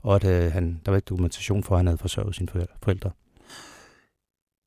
og 0.03 0.15
at 0.15 0.25
øh, 0.25 0.51
han, 0.51 0.81
der 0.85 0.91
var 0.91 0.95
ikke 0.95 1.05
dokumentation 1.05 1.63
for, 1.63 1.75
at 1.75 1.79
han 1.79 1.87
havde 1.87 1.97
forsørget 1.97 2.35
sine 2.35 2.47
forældre. 2.83 3.11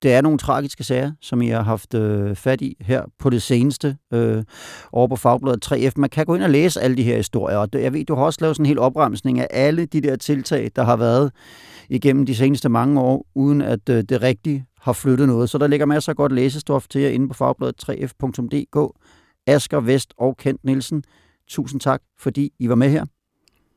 Det 0.02 0.14
er 0.14 0.20
nogle 0.20 0.38
tragiske 0.38 0.84
sager, 0.84 1.12
som 1.20 1.42
I 1.42 1.48
har 1.48 1.62
haft 1.62 1.94
øh, 1.94 2.36
fat 2.36 2.60
i 2.60 2.76
her 2.80 3.04
på 3.18 3.30
det 3.30 3.42
seneste 3.42 3.96
øh, 4.12 4.44
over 4.92 5.08
på 5.08 5.16
Fagbladet 5.16 5.72
3F. 5.72 5.92
Man 5.96 6.10
kan 6.10 6.26
gå 6.26 6.34
ind 6.34 6.42
og 6.42 6.50
læse 6.50 6.80
alle 6.80 6.96
de 6.96 7.02
her 7.02 7.16
historier, 7.16 7.56
og 7.56 7.68
jeg 7.72 7.92
ved, 7.92 8.04
du 8.04 8.14
har 8.14 8.24
også 8.24 8.38
lavet 8.40 8.56
sådan 8.56 8.66
en 8.66 8.68
hel 8.68 8.78
opremsning 8.78 9.40
af 9.40 9.46
alle 9.50 9.86
de 9.86 10.00
der 10.00 10.16
tiltag, 10.16 10.70
der 10.76 10.84
har 10.84 10.96
været 10.96 11.32
igennem 11.88 12.26
de 12.26 12.34
seneste 12.34 12.68
mange 12.68 13.00
år, 13.00 13.26
uden 13.34 13.62
at 13.62 13.88
øh, 13.88 14.04
det 14.08 14.22
rigtigt 14.22 14.62
har 14.80 14.92
flyttet 14.92 15.28
noget. 15.28 15.50
Så 15.50 15.58
der 15.58 15.66
ligger 15.66 15.86
masser 15.86 16.12
af 16.12 16.16
godt 16.16 16.32
læsestof 16.32 16.86
til 16.88 17.00
jer 17.00 17.08
inde 17.08 17.28
på 17.28 17.34
fagbladet 17.34 17.90
3f.dk. 17.90 19.00
Asger 19.46 19.80
Vest 19.80 20.14
og 20.18 20.36
Kent 20.36 20.64
Nielsen, 20.64 21.04
Tusind 21.48 21.80
tak, 21.80 22.02
fordi 22.18 22.52
I 22.58 22.68
var 22.68 22.74
med 22.74 22.90
her. 22.90 23.04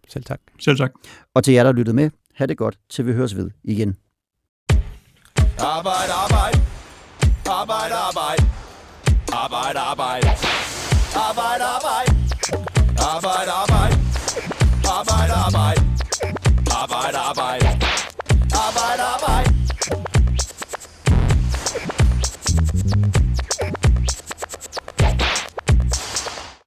Selv 0.10 0.24
tak. 0.24 0.40
Selv 0.60 0.78
tak. 0.78 0.92
Og 1.36 1.44
til 1.44 1.54
jer, 1.54 1.64
der 1.64 1.72
lyttede 1.72 1.96
med, 1.96 2.10
ha' 2.36 2.46
det 2.46 2.58
godt, 2.58 2.80
til 2.90 3.06
vi 3.06 3.14
høres 3.14 3.36
ved 3.36 3.52
igen. 3.64 3.98
Arbejde, 5.60 6.14
arbejde. 6.14 6.58
Arbejde, 7.46 7.96
arbejde. 7.96 8.44
Arbejde, 9.34 9.80
arbejde. 9.80 10.28
Arbejde, 11.28 11.64
arbejde. 11.76 12.12
Arbejde, 13.16 13.52
arbejde. 13.52 13.96
Arbejde, 14.98 15.34
arbejde. 15.34 15.82
Arbejde, 16.82 17.18
arbejde. 17.18 17.89